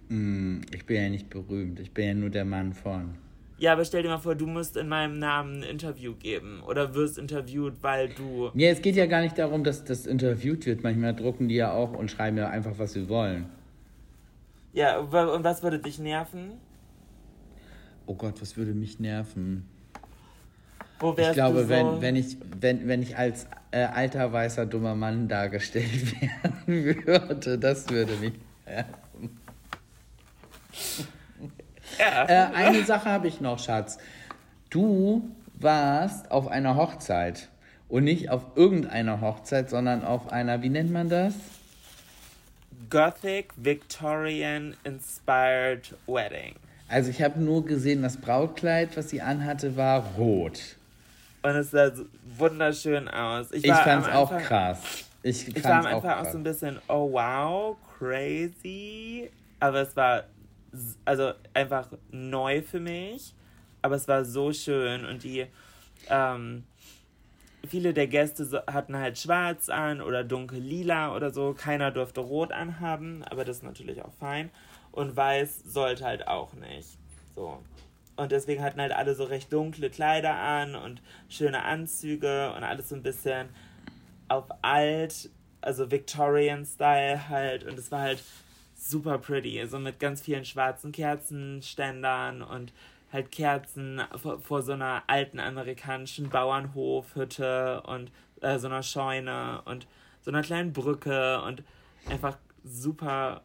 [0.08, 3.14] Hm, ich bin ja nicht berühmt, ich bin ja nur der Mann von.
[3.58, 6.94] Ja, aber stell dir mal vor, du musst in meinem Namen ein Interview geben oder
[6.94, 8.50] wirst interviewt, weil du.
[8.54, 10.82] Ja, es geht ja gar nicht darum, dass das interviewt wird.
[10.82, 13.46] Manchmal drucken die ja auch und schreiben ja einfach, was sie wollen.
[14.72, 16.52] Ja, und was würde dich nerven?
[18.06, 19.66] Oh Gott, was würde mich nerven?
[20.98, 21.68] Wo Ich wärst glaube, du so?
[21.68, 27.58] wenn, wenn, ich, wenn, wenn ich als äh, alter, weißer, dummer Mann dargestellt werden würde,
[27.58, 28.32] das würde mich.
[28.66, 28.84] Ja.
[31.98, 33.98] Äh, eine Sache habe ich noch, Schatz.
[34.70, 37.48] Du warst auf einer Hochzeit.
[37.88, 41.34] Und nicht auf irgendeiner Hochzeit, sondern auf einer, wie nennt man das?
[42.90, 46.56] Gothic Victorian Inspired Wedding.
[46.88, 50.76] Also ich habe nur gesehen, das Brautkleid, was sie anhatte, war rot.
[51.46, 52.04] Und es sah so
[52.36, 53.52] wunderschön aus.
[53.52, 55.04] Ich, Ich fand's am auch Anfang- krass.
[55.22, 56.32] Ich, Ich war am auch Anfang auch krass.
[56.32, 59.30] so ein bisschen, oh wow, crazy.
[59.60, 60.24] Aber es war
[61.04, 63.32] also einfach neu für mich.
[63.82, 65.46] Aber es war so schön und die,
[66.08, 66.64] ähm,
[67.68, 71.54] viele der Gäste hatten halt schwarz an oder dunkel lila oder so.
[71.54, 74.50] Keiner durfte rot anhaben, aber das ist natürlich auch fein.
[74.90, 76.98] Und weiß sollte halt auch nicht.
[77.36, 77.60] So.
[78.16, 82.88] Und deswegen hatten halt alle so recht dunkle Kleider an und schöne Anzüge und alles
[82.88, 83.48] so ein bisschen
[84.28, 87.64] auf alt, also Victorian-Style halt.
[87.64, 88.22] Und es war halt
[88.74, 89.66] super pretty.
[89.66, 92.72] So mit ganz vielen schwarzen Kerzenständern und
[93.12, 98.10] halt Kerzen vor, vor so einer alten amerikanischen Bauernhofhütte und
[98.40, 99.86] äh, so einer Scheune und
[100.20, 101.62] so einer kleinen Brücke und
[102.08, 103.42] einfach super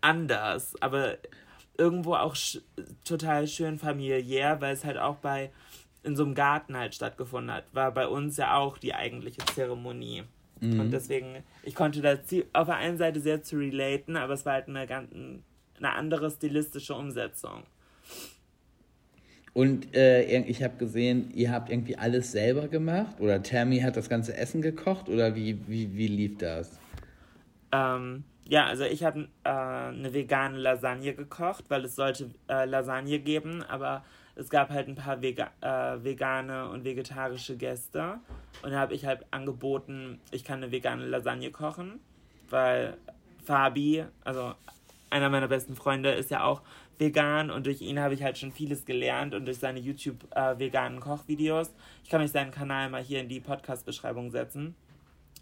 [0.00, 1.18] anders, aber
[1.78, 2.36] irgendwo auch
[3.04, 5.50] total schön familiär, weil es halt auch bei
[6.02, 10.24] in so einem Garten halt stattgefunden hat, war bei uns ja auch die eigentliche Zeremonie.
[10.60, 10.80] Mhm.
[10.80, 12.16] Und deswegen, ich konnte da
[12.52, 16.30] auf der einen Seite sehr zu relaten, aber es war halt eine, ganz, eine andere
[16.30, 17.64] stilistische Umsetzung.
[19.54, 24.08] Und äh, ich habe gesehen, ihr habt irgendwie alles selber gemacht oder Tammy hat das
[24.08, 26.78] ganze Essen gekocht oder wie, wie, wie lief das?
[27.72, 33.18] Ähm, ja, also ich habe äh, eine vegane Lasagne gekocht, weil es sollte äh, Lasagne
[33.18, 34.04] geben, aber
[34.36, 38.20] es gab halt ein paar Vega äh, vegane und vegetarische Gäste.
[38.62, 42.00] Und da habe ich halt angeboten, ich kann eine vegane Lasagne kochen,
[42.48, 42.96] weil
[43.44, 44.54] Fabi, also
[45.10, 46.62] einer meiner besten Freunde, ist ja auch
[46.98, 50.98] vegan und durch ihn habe ich halt schon vieles gelernt und durch seine YouTube äh,
[51.00, 51.74] Kochvideos.
[52.02, 54.74] Ich kann euch seinen Kanal mal hier in die Podcast-Beschreibung setzen.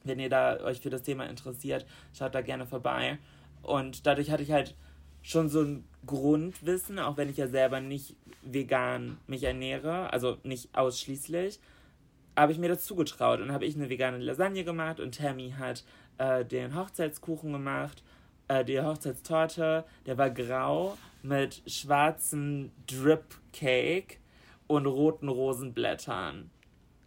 [0.06, 3.18] Wenn ihr da euch für das Thema interessiert, schaut da gerne vorbei.
[3.62, 4.74] Und dadurch hatte ich halt
[5.22, 10.76] schon so ein Grundwissen, auch wenn ich ja selber nicht vegan mich ernähre, also nicht
[10.76, 11.58] ausschließlich,
[12.36, 15.84] habe ich mir das zugetraut und habe ich eine vegane Lasagne gemacht und Tammy hat
[16.18, 18.04] äh, den Hochzeitskuchen gemacht,
[18.48, 24.18] äh, die Hochzeitstorte, der war grau mit schwarzem Drip Cake
[24.66, 26.50] und roten Rosenblättern.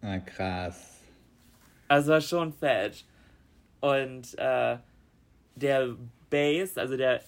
[0.02, 0.99] Ah, krass.
[1.90, 3.04] Also war schon fett.
[3.82, 4.78] Und äh,
[5.56, 5.96] der
[6.30, 7.22] Base, also der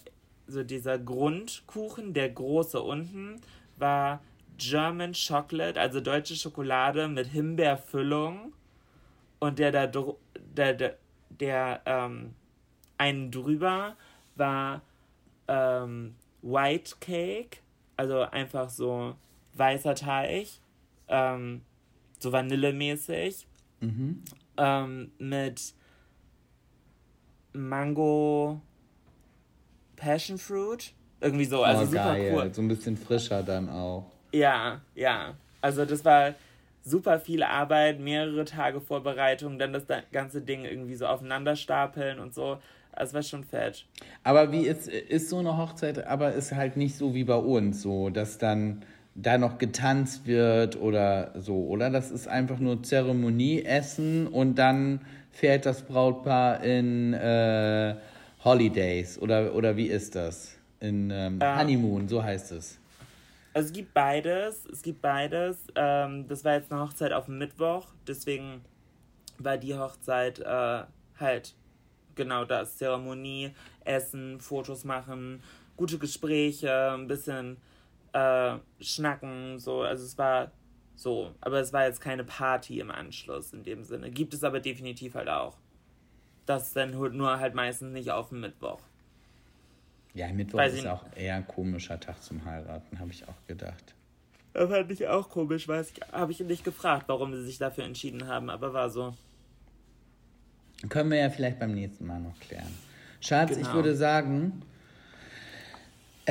[0.48, 3.42] so dieser Grundkuchen, der große unten,
[3.78, 4.22] war
[4.58, 8.54] German Chocolate, also deutsche Schokolade mit Himbeerfüllung.
[9.40, 10.98] Und der da der, der,
[11.30, 12.36] der ähm,
[12.98, 13.96] einen drüber
[14.36, 14.82] war
[15.48, 17.58] ähm, White Cake,
[17.98, 19.16] also einfach so
[19.54, 20.48] weißer Teig,
[21.08, 21.62] ähm,
[22.20, 23.48] so vanillemäßig,
[23.82, 24.24] mhm.
[24.58, 25.74] ähm, mit
[27.54, 28.62] Mango
[29.96, 30.94] Passion Fruit.
[31.20, 32.32] Irgendwie so, also oh, super geil.
[32.34, 32.54] cool.
[32.54, 34.12] So ein bisschen frischer dann auch.
[34.34, 35.36] Ja, ja.
[35.62, 36.34] Also das war
[36.84, 42.34] super viel Arbeit, mehrere Tage Vorbereitung, dann das ganze Ding irgendwie so aufeinander stapeln und
[42.34, 42.58] so.
[42.96, 43.86] Das war schon fett.
[44.24, 47.82] Aber wie ist, ist so eine Hochzeit, aber ist halt nicht so wie bei uns,
[47.82, 48.84] so, dass dann
[49.16, 51.90] da noch getanzt wird oder so, oder?
[51.90, 55.02] Das ist einfach nur Zeremonie, Essen und dann
[55.32, 57.96] fährt das Brautpaar in äh,
[58.44, 60.58] Holidays oder, oder wie ist das?
[60.80, 62.80] In ähm, ähm, Honeymoon, so heißt es.
[63.54, 65.58] Also es gibt beides, es gibt beides.
[65.76, 68.62] Ähm, das war jetzt eine Hochzeit auf dem Mittwoch, deswegen
[69.38, 70.84] war die Hochzeit äh,
[71.20, 71.54] halt
[72.16, 72.78] genau das.
[72.78, 73.52] Zeremonie,
[73.84, 75.42] Essen, Fotos machen,
[75.76, 77.58] gute Gespräche, ein bisschen
[78.14, 79.82] äh, schnacken, so.
[79.82, 80.52] Also es war
[80.96, 84.12] so, aber es war jetzt keine Party im Anschluss in dem Sinne.
[84.12, 85.58] Gibt es aber definitiv halt auch.
[86.46, 88.80] Das dann nur halt meistens nicht auf dem Mittwoch.
[90.14, 93.96] Ja, Mittwoch Weiß ist auch eher ein komischer Tag zum Heiraten, habe ich auch gedacht.
[94.54, 97.86] Das fand ich auch komisch, weiß ich, habe ich nicht gefragt, warum sie sich dafür
[97.86, 99.16] entschieden haben, aber war so.
[100.90, 102.74] Können wir ja vielleicht beim nächsten Mal noch klären.
[103.22, 103.62] Schatz, genau.
[103.62, 104.64] ich würde sagen,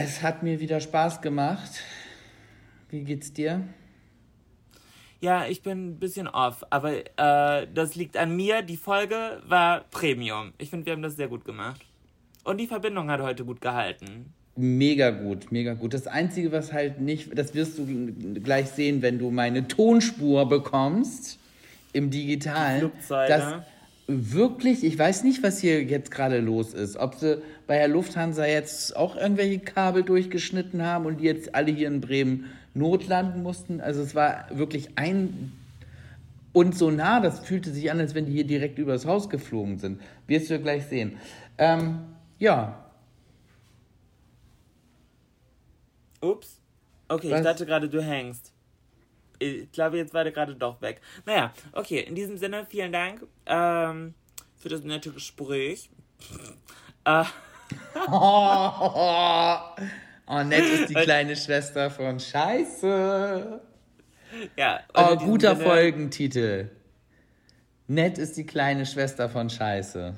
[0.03, 1.83] es hat mir wieder Spaß gemacht.
[2.89, 3.63] Wie geht's dir?
[5.21, 8.63] Ja, ich bin ein bisschen off, aber äh, das liegt an mir.
[8.63, 10.55] Die Folge war Premium.
[10.57, 11.85] Ich finde, wir haben das sehr gut gemacht.
[12.45, 14.33] Und die Verbindung hat heute gut gehalten.
[14.57, 15.93] Mega gut, mega gut.
[15.93, 17.87] Das Einzige, was halt nicht, das wirst du
[18.43, 21.39] gleich sehen, wenn du meine Tonspur bekommst
[21.93, 22.91] im Digitalen.
[23.09, 23.63] Dass
[24.11, 26.97] wirklich, ich weiß nicht, was hier jetzt gerade los ist.
[26.97, 31.71] Ob sie bei der Lufthansa jetzt auch irgendwelche Kabel durchgeschnitten haben und die jetzt alle
[31.71, 33.81] hier in Bremen notlanden mussten.
[33.81, 35.53] Also es war wirklich ein
[36.53, 39.79] und so nah, das fühlte sich an, als wenn die hier direkt übers Haus geflogen
[39.79, 40.01] sind.
[40.27, 41.19] Wirst du gleich sehen.
[41.59, 42.01] Ähm,
[42.39, 42.85] ja.
[46.21, 46.61] Ups.
[47.09, 47.39] Okay, Was?
[47.39, 48.53] ich dachte gerade, du hängst.
[49.41, 51.01] Ich glaube, jetzt war der gerade doch weg.
[51.25, 54.15] Naja, okay, in diesem Sinne, vielen Dank ähm,
[54.59, 55.91] für das nette Gespräch.
[57.05, 57.25] äh.
[58.11, 58.71] oh,
[60.27, 63.61] oh, nett ist die kleine Schwester von Scheiße.
[64.57, 64.81] Ja.
[64.95, 66.71] Oh, guter Sinne, Folgentitel.
[67.87, 70.15] Nett ist die kleine Schwester von Scheiße.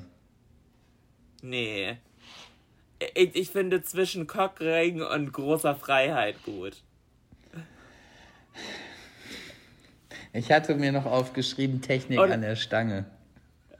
[1.41, 1.97] Nee.
[3.15, 6.83] Ich, ich finde zwischen Cockring und großer Freiheit gut.
[10.33, 13.05] Ich hatte mir noch aufgeschrieben, Technik oder, an der Stange.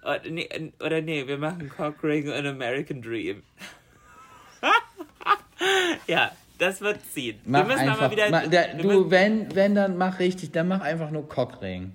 [0.03, 3.41] Oder nee, oder nee, wir machen Cockring und American Dream.
[6.07, 7.39] ja, das wird ziehen.
[7.45, 8.29] Mach wir müssen einfach, aber wieder.
[8.29, 11.93] Ma, der, du, wenn, wenn, dann mach richtig, dann mach einfach nur Cockring.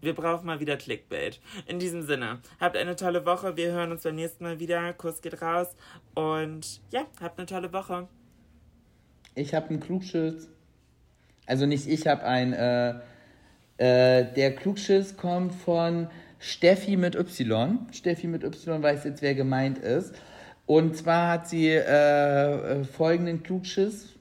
[0.00, 1.40] Wir brauchen mal wieder Clickbait.
[1.66, 3.56] In diesem Sinne, habt eine tolle Woche.
[3.56, 4.92] Wir hören uns beim nächsten Mal wieder.
[4.92, 5.68] Kuss geht raus.
[6.14, 8.08] Und ja, habt eine tolle Woche.
[9.34, 10.48] Ich hab einen Klugschild.
[11.46, 12.90] Also nicht ich habe ein, äh,
[13.78, 17.86] äh, der Klugschiss kommt von Steffi mit Y.
[17.92, 20.14] Steffi mit Y weiß jetzt, wer gemeint ist.
[20.66, 24.16] Und zwar hat sie äh, folgenden Klugschiss,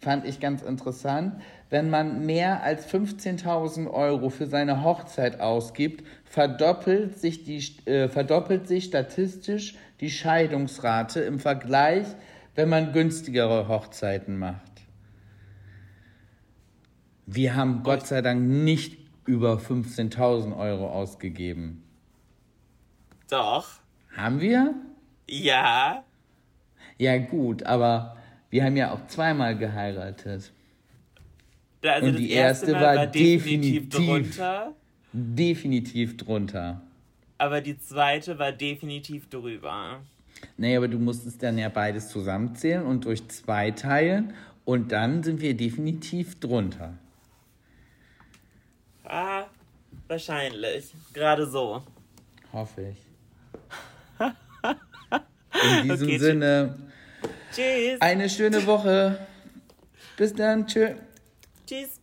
[0.00, 1.40] fand ich ganz interessant.
[1.70, 8.68] Wenn man mehr als 15.000 Euro für seine Hochzeit ausgibt, verdoppelt sich, die, äh, verdoppelt
[8.68, 12.06] sich statistisch die Scheidungsrate im Vergleich,
[12.54, 14.67] wenn man günstigere Hochzeiten macht.
[17.30, 21.82] Wir haben Gott sei Dank nicht über 15.000 Euro ausgegeben.
[23.28, 23.68] Doch.
[24.16, 24.74] Haben wir?
[25.28, 26.02] Ja.
[26.96, 28.16] Ja gut, aber
[28.48, 30.52] wir haben ja auch zweimal geheiratet.
[31.84, 34.72] Also Und die erste erste war war definitiv, definitiv- drunter,
[35.12, 36.80] Definitiv drunter.
[37.36, 40.00] aber die zweite war definitiv drüber.
[40.56, 44.32] Nee, aber du musstest dann ja beides zusammenzählen und durch zwei teilen
[44.64, 46.94] und dann sind wir definitiv drunter.
[49.08, 49.46] Ah,
[50.06, 50.92] wahrscheinlich.
[51.14, 51.82] Gerade so.
[52.52, 52.98] Hoffe ich.
[55.82, 56.78] In diesem Okay, Sinne,
[57.52, 58.00] Tschüss.
[58.00, 59.26] eine schöne Woche.
[60.16, 60.66] Bis dann.
[60.66, 60.94] Tschö.
[61.66, 62.00] Tschüss.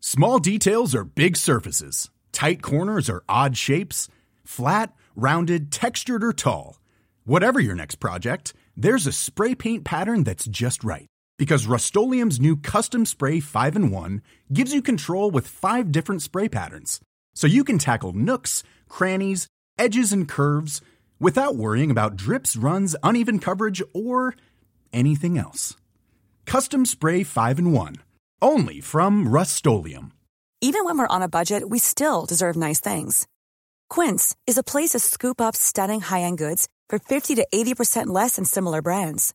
[0.00, 2.10] Small details are big surfaces.
[2.32, 4.08] Tight corners are odd shapes.
[4.44, 6.78] Flat, rounded, textured, or tall.
[7.24, 11.06] Whatever your next project, there's a spray paint pattern that's just right.
[11.38, 14.22] Because Rust new Custom Spray 5 in 1
[14.52, 17.00] gives you control with five different spray patterns.
[17.34, 19.46] So you can tackle nooks, crannies,
[19.78, 20.80] edges, and curves
[21.20, 24.34] without worrying about drips, runs, uneven coverage, or
[24.94, 25.76] anything else.
[26.46, 27.96] Custom Spray 5 in 1.
[28.40, 33.26] Only from Rust Even when we're on a budget, we still deserve nice things.
[33.90, 38.36] Quince is a place to scoop up stunning high-end goods for 50 to 80% less
[38.36, 39.34] than similar brands.